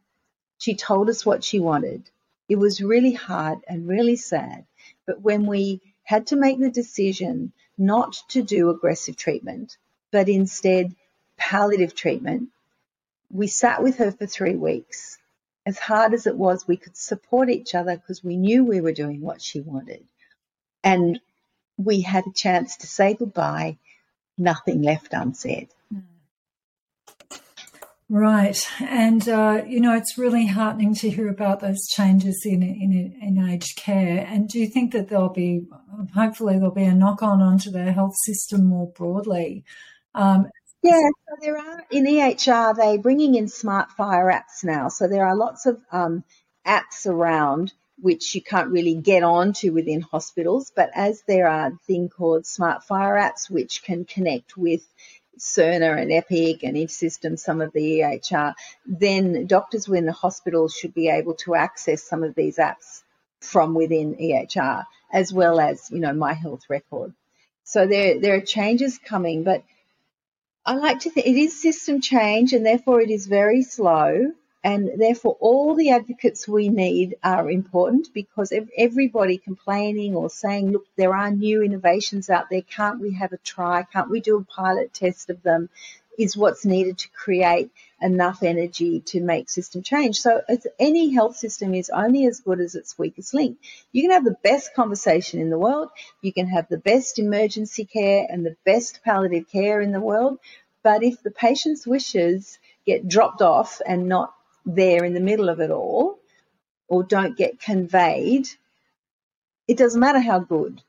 She 0.59 0.75
told 0.75 1.09
us 1.09 1.25
what 1.25 1.45
she 1.45 1.61
wanted. 1.61 2.11
It 2.49 2.57
was 2.57 2.83
really 2.83 3.13
hard 3.13 3.61
and 3.69 3.89
really 3.89 4.17
sad. 4.17 4.65
But 5.07 5.21
when 5.23 5.47
we 5.47 5.81
had 6.03 6.27
to 6.29 6.37
make 6.37 6.59
the 6.59 6.71
decision 6.71 7.53
not 7.81 8.23
to 8.29 8.43
do 8.43 8.71
aggressive 8.71 9.17
treatment, 9.17 9.77
but 10.13 10.29
instead 10.29 10.95
palliative 11.39 11.95
treatment. 11.95 12.51
We 13.33 13.47
sat 13.47 13.83
with 13.83 13.97
her 13.97 14.13
for 14.13 14.27
three 14.27 14.55
weeks. 14.55 15.19
As 15.65 15.79
hard 15.79 16.15
as 16.15 16.27
it 16.27 16.37
was, 16.37 16.69
we 16.69 16.77
could 16.77 16.97
support 16.97 17.49
each 17.49 17.75
other 17.75 17.97
because 17.97 18.23
we 18.23 18.37
knew 18.37 18.65
we 18.65 18.81
were 18.81 18.93
doing 18.93 19.21
what 19.23 19.41
she 19.41 19.61
wanted. 19.61 20.05
And 20.85 21.21
we 21.79 22.03
had 22.03 22.27
a 22.27 22.33
chance 22.33 22.77
to 22.79 22.87
say 22.87 23.15
goodbye, 23.15 23.79
nothing 24.37 24.83
left 24.83 25.15
unsaid. 25.15 25.69
Right, 28.13 28.61
and 28.81 29.29
uh, 29.29 29.63
you 29.69 29.79
know 29.79 29.95
it's 29.95 30.19
really 30.19 30.45
heartening 30.45 30.97
to 30.97 31.09
hear 31.09 31.29
about 31.29 31.61
those 31.61 31.87
changes 31.87 32.43
in 32.45 32.61
in 32.61 33.17
in 33.23 33.49
aged 33.49 33.77
care. 33.77 34.27
And 34.29 34.49
do 34.49 34.59
you 34.59 34.67
think 34.67 34.93
that 34.95 35.09
there'll 35.09 35.29
be, 35.29 35.69
hopefully, 36.13 36.55
there'll 36.55 36.75
be 36.75 36.83
a 36.83 36.93
knock 36.93 37.23
on 37.23 37.41
onto 37.41 37.71
the 37.71 37.93
health 37.93 38.17
system 38.25 38.65
more 38.65 38.89
broadly? 38.89 39.65
Um, 40.13 40.49
yeah, 40.83 40.99
so 40.99 41.37
there 41.41 41.57
are 41.57 41.85
in 41.93 42.05
EHR 42.05 42.75
they're 42.75 42.99
bringing 42.99 43.37
in 43.37 43.47
SMART 43.47 43.91
FHIR 43.97 44.33
apps 44.33 44.65
now. 44.65 44.89
So 44.89 45.07
there 45.07 45.25
are 45.25 45.37
lots 45.37 45.67
of 45.67 45.81
um, 45.93 46.25
apps 46.67 47.07
around 47.07 47.73
which 48.01 48.35
you 48.35 48.43
can't 48.43 48.71
really 48.71 48.95
get 48.95 49.23
onto 49.23 49.73
within 49.73 50.01
hospitals, 50.01 50.73
but 50.75 50.91
as 50.95 51.23
there 51.29 51.47
are 51.47 51.69
a 51.69 51.79
thing 51.87 52.09
called 52.09 52.45
SMART 52.45 52.83
FHIR 52.89 53.21
apps 53.21 53.49
which 53.49 53.85
can 53.85 54.05
connect 54.05 54.57
with 54.57 54.83
Cerner 55.41 56.01
and 56.01 56.13
Epic 56.13 56.63
and 56.63 56.77
InSystem, 56.77 57.39
some 57.39 57.61
of 57.61 57.73
the 57.73 58.01
EHR, 58.01 58.55
then 58.87 59.47
doctors 59.47 59.89
within 59.89 60.07
the 60.07 60.13
hospital 60.13 60.69
should 60.69 60.95
be 60.95 61.09
able 61.09 61.35
to 61.35 61.55
access 61.55 62.03
some 62.03 62.23
of 62.23 62.35
these 62.35 62.59
apps 62.59 63.03
from 63.41 63.75
within 63.75 64.15
EHR, 64.17 64.85
as 65.13 65.33
well 65.33 65.59
as, 65.59 65.91
you 65.91 65.99
know, 65.99 66.13
My 66.13 66.35
Health 66.35 66.65
Record. 66.69 67.15
So 67.65 67.87
there, 67.87 68.21
there 68.21 68.35
are 68.35 68.41
changes 68.41 68.99
coming, 68.99 69.43
but 69.43 69.65
I 70.65 70.75
like 70.75 71.01
to 71.01 71.11
think 71.11 71.27
it 71.27 71.37
is 71.37 71.61
system 71.61 72.01
change 72.01 72.53
and 72.53 72.65
therefore 72.65 73.01
it 73.01 73.11
is 73.11 73.27
very 73.27 73.63
slow 73.63 74.33
and 74.63 74.91
therefore 75.01 75.37
all 75.41 75.75
the 75.75 75.91
advocates 75.91 76.47
we 76.47 76.69
need 76.69 77.17
are 77.25 77.51
important 77.51 78.09
because 78.13 78.53
everybody 78.77 79.39
complaining 79.39 80.15
or 80.15 80.29
saying 80.29 80.71
look 80.71 80.87
there 80.97 81.15
are 81.15 81.31
new 81.31 81.63
innovations 81.63 82.29
out 82.29 82.51
there. 82.51 82.63
Can't 82.63 83.01
we 83.01 83.15
have 83.15 83.33
a 83.33 83.39
try? 83.39 83.83
Can't 83.85 84.11
we 84.11 84.21
do 84.21 84.37
a 84.37 84.45
pilot 84.45 84.93
test 84.93 85.31
of 85.31 85.43
them? 85.43 85.71
is 86.19 86.37
what's 86.37 86.67
needed 86.67 86.99
to 86.99 87.09
create 87.11 87.71
enough 88.03 88.43
energy 88.43 89.01
to 89.01 89.21
make 89.21 89.49
system 89.49 89.83
change. 89.83 90.21
So 90.21 90.43
any 90.79 91.15
health 91.15 91.37
system 91.37 91.75
is 91.75 91.91
only 91.91 92.27
as 92.27 92.41
good 92.41 92.61
as 92.61 92.75
its 92.75 92.99
weakest 92.99 93.33
link. 93.33 93.59
You 93.93 94.03
can 94.03 94.11
have 94.11 94.25
the 94.25 94.37
best 94.43 94.75
conversation 94.75 95.41
in 95.41 95.51
the 95.51 95.59
world, 95.59 95.91
you 96.21 96.33
can 96.33 96.47
have 96.49 96.69
the 96.69 96.79
best 96.79 97.19
emergency 97.19 97.85
care 97.85 98.27
and 98.29 98.45
the 98.45 98.57
best 98.65 99.01
palliative 99.03 99.49
care 99.51 99.81
in 99.81 99.93
the 99.93 100.01
world, 100.01 100.39
but 100.83 101.03
if 101.03 101.23
the 101.23 101.31
patient's 101.31 101.87
wishes 101.87 102.59
get 102.87 103.09
dropped 103.09 103.43
off 103.43 103.81
and 103.87 104.09
not 104.09 104.35
there 104.67 105.05
in 105.05 105.15
the 105.15 105.21
middle 105.21 105.49
of 105.49 105.61
it 105.61 105.71
all, 105.71 106.19
or 106.89 107.03
don't 107.03 107.37
get 107.37 107.61
conveyed, 107.61 108.49
it 109.69 109.77
doesn't 109.79 110.01
matter 110.01 110.21
how 110.21 110.41
good 110.41 110.83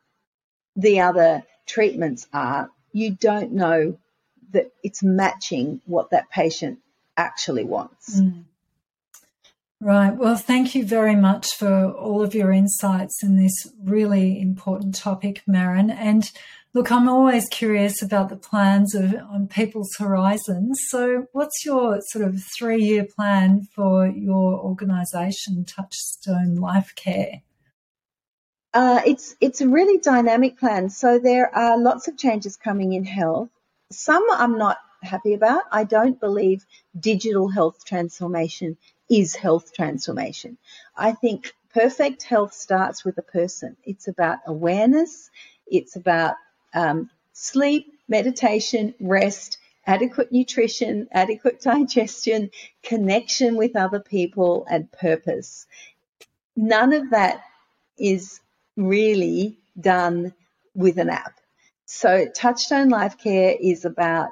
the 0.76 1.01
other 1.01 1.43
treatments 1.65 2.28
are, 2.34 2.69
you 2.91 3.11
don't 3.11 3.51
know 3.51 3.97
that 4.51 4.72
it's 4.84 5.03
matching 5.03 5.82
what 5.86 6.09
that 6.09 6.30
patient 6.30 6.80
actually 7.15 7.63
wants. 7.63 8.19
Mm. 8.19 8.43
Right. 9.80 10.15
Well, 10.15 10.36
thank 10.36 10.76
you 10.76 10.86
very 10.86 11.15
much 11.15 11.55
for 11.55 11.91
all 11.91 12.22
of 12.22 12.36
your 12.36 12.51
insights 12.51 13.24
in 13.24 13.38
this 13.38 13.72
really 13.84 14.39
important 14.39 14.93
topic, 14.93 15.41
Merran. 15.49 15.89
And 15.89 16.32
look, 16.74 16.91
I'm 16.91 17.09
always 17.09 17.47
curious 17.49 18.01
about 18.01 18.30
the 18.30 18.36
plans 18.36 18.95
of 18.95 19.13
on 19.30 19.47
people's 19.47 19.93
horizons. 19.97 20.80
So, 20.89 21.28
what's 21.34 21.65
your 21.65 21.99
sort 22.09 22.26
of 22.26 22.41
three 22.57 22.84
year 22.84 23.05
plan 23.05 23.67
for 23.76 24.07
your 24.07 24.59
organisation, 24.59 25.65
Touchstone 25.65 26.55
Life 26.55 26.93
Care? 26.95 27.41
Uh, 28.74 29.01
it's 29.05 29.36
it's 29.41 29.61
a 29.61 29.67
really 29.67 29.97
dynamic 29.97 30.57
plan. 30.57 30.89
So 30.89 31.19
there 31.19 31.53
are 31.53 31.78
lots 31.78 32.07
of 32.07 32.17
changes 32.17 32.55
coming 32.55 32.93
in 32.93 33.03
health. 33.03 33.49
Some 33.91 34.26
I'm 34.32 34.57
not 34.57 34.78
happy 35.03 35.34
about. 35.34 35.63
I 35.72 35.84
don't 35.84 36.19
believe 36.19 36.65
digital 36.97 37.49
health 37.49 37.84
transformation 37.86 38.78
is 39.09 39.36
health 39.36 39.74
transformation. 39.74 40.57
I 40.95 41.11
think 41.11 41.53
perfect 41.74 42.24
health 42.24 42.53
starts 42.53 43.03
with 43.03 43.17
a 43.17 43.22
person. 43.24 43.76
It's 43.84 44.07
about 44.07 44.39
awareness. 44.47 45.30
It's 45.67 45.97
about 45.97 46.36
um, 46.74 47.09
sleep, 47.34 47.93
meditation, 48.07 48.93
rest, 48.99 49.57
adequate 49.86 50.32
nutrition, 50.32 51.07
adequate 51.11 51.61
digestion, 51.72 52.51
connection 52.84 53.55
with 53.55 53.76
other 53.76 53.99
people, 53.99 54.65
and 54.69 54.91
purpose. 54.91 55.67
None 56.55 56.93
of 56.93 57.11
that 57.11 57.41
is 57.97 58.41
really 58.76 59.57
done 59.80 60.34
with 60.74 60.97
an 60.97 61.09
app. 61.09 61.39
So 61.86 62.26
Touchstone 62.26 62.89
Life 62.89 63.17
Care 63.17 63.55
is 63.59 63.86
about 63.86 64.30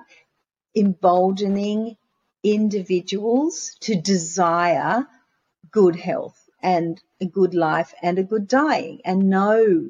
emboldening 0.76 1.98
individuals 2.44 3.76
to 3.82 3.96
desire 3.96 5.06
good 5.72 5.96
health 5.96 6.50
and 6.62 7.02
a 7.22 7.26
good 7.26 7.54
life 7.54 7.94
and 8.02 8.18
a 8.18 8.24
good 8.24 8.48
dying 8.48 9.02
and 9.04 9.30
know 9.30 9.90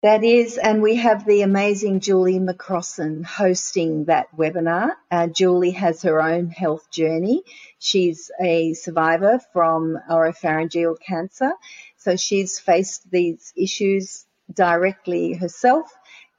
That 0.02 0.24
is, 0.24 0.58
and 0.58 0.82
we 0.82 0.96
have 0.96 1.26
the 1.26 1.42
amazing 1.42 2.00
Julie 2.00 2.40
McCrossan 2.40 3.26
hosting 3.26 4.06
that 4.06 4.28
webinar. 4.34 4.94
Uh, 5.12 5.28
Julie 5.28 5.72
has 5.72 6.04
her 6.04 6.22
own 6.22 6.52
health 6.52 6.90
journey. 6.90 7.44
She's 7.80 8.32
a 8.42 8.74
survivor 8.76 9.42
from 9.52 10.00
oropharyngeal 10.10 11.02
cancer. 11.02 11.52
So 11.98 12.16
she's 12.16 12.60
faced 12.60 13.12
these 13.12 13.52
issues 13.58 14.26
directly 14.54 15.34
herself 15.34 15.94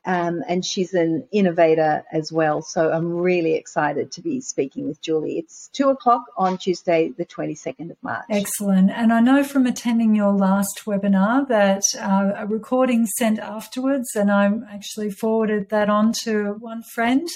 um, 0.06 0.42
and 0.48 0.64
she's 0.64 0.94
an 0.94 1.28
innovator 1.30 2.04
as 2.10 2.32
well. 2.32 2.62
So 2.62 2.90
I'm 2.90 3.12
really 3.12 3.54
excited 3.54 4.10
to 4.12 4.22
be 4.22 4.40
speaking 4.40 4.86
with 4.88 5.02
Julie. 5.02 5.38
It's 5.38 5.68
two 5.72 5.90
o'clock 5.90 6.22
on 6.38 6.56
Tuesday, 6.56 7.12
the 7.16 7.26
22nd 7.26 7.90
of 7.90 7.96
March. 8.02 8.24
Excellent. 8.30 8.90
And 8.90 9.12
I 9.12 9.20
know 9.20 9.44
from 9.44 9.66
attending 9.66 10.14
your 10.14 10.32
last 10.32 10.82
webinar 10.86 11.46
that 11.48 11.82
uh, 11.98 12.32
a 12.34 12.46
recording 12.46 13.06
sent 13.06 13.38
afterwards, 13.38 14.08
and 14.14 14.30
I 14.30 14.50
actually 14.70 15.10
forwarded 15.10 15.68
that 15.68 15.90
on 15.90 16.12
to 16.24 16.54
one 16.58 16.82
friend. 16.82 17.28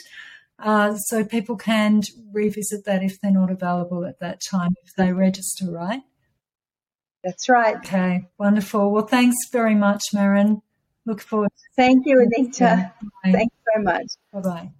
Uh, 0.58 0.94
so 0.94 1.24
people 1.24 1.56
can 1.56 2.00
revisit 2.32 2.84
that 2.86 3.02
if 3.02 3.20
they're 3.20 3.30
not 3.30 3.50
available 3.50 4.04
at 4.06 4.20
that 4.20 4.40
time, 4.50 4.74
if 4.84 4.94
they 4.96 5.12
register, 5.12 5.70
right? 5.70 6.00
That's 7.24 7.48
right. 7.48 7.76
Okay, 7.76 8.28
wonderful. 8.38 8.90
Well, 8.90 9.06
thanks 9.06 9.36
very 9.50 9.74
much, 9.74 10.02
Merran. 10.14 10.62
Look 11.06 11.20
forward. 11.20 11.50
Thank 11.76 12.06
you, 12.06 12.20
Anita. 12.20 12.92
Thank 13.24 13.52
you 13.52 13.72
very 13.72 13.84
much. 13.84 14.06
Bye 14.32 14.40
bye. 14.40 14.70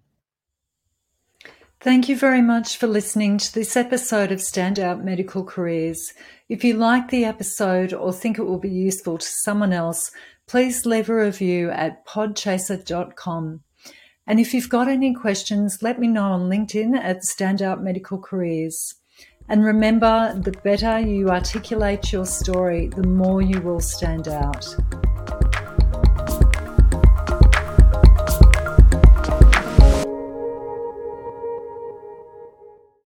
Thank 1.80 2.08
you 2.08 2.16
very 2.16 2.40
much 2.40 2.78
for 2.78 2.86
listening 2.86 3.36
to 3.36 3.52
this 3.52 3.76
episode 3.76 4.32
of 4.32 4.38
Standout 4.38 5.04
Medical 5.04 5.44
Careers. 5.44 6.14
If 6.48 6.64
you 6.64 6.74
like 6.74 7.10
the 7.10 7.26
episode 7.26 7.92
or 7.92 8.10
think 8.10 8.38
it 8.38 8.44
will 8.44 8.58
be 8.58 8.70
useful 8.70 9.18
to 9.18 9.26
someone 9.26 9.74
else, 9.74 10.10
please 10.46 10.86
leave 10.86 11.10
a 11.10 11.14
review 11.14 11.70
at 11.70 12.06
podchaser.com. 12.06 13.60
And 14.26 14.40
if 14.40 14.54
you've 14.54 14.70
got 14.70 14.88
any 14.88 15.12
questions, 15.12 15.82
let 15.82 16.00
me 16.00 16.08
know 16.08 16.32
on 16.32 16.48
LinkedIn 16.48 16.96
at 16.96 17.18
Standout 17.18 17.82
Medical 17.82 18.18
Careers. 18.18 18.94
And 19.50 19.62
remember, 19.62 20.34
the 20.42 20.52
better 20.52 21.00
you 21.00 21.28
articulate 21.28 22.12
your 22.12 22.24
story, 22.24 22.88
the 22.88 23.06
more 23.06 23.42
you 23.42 23.60
will 23.60 23.80
stand 23.80 24.26
out. 24.26 24.74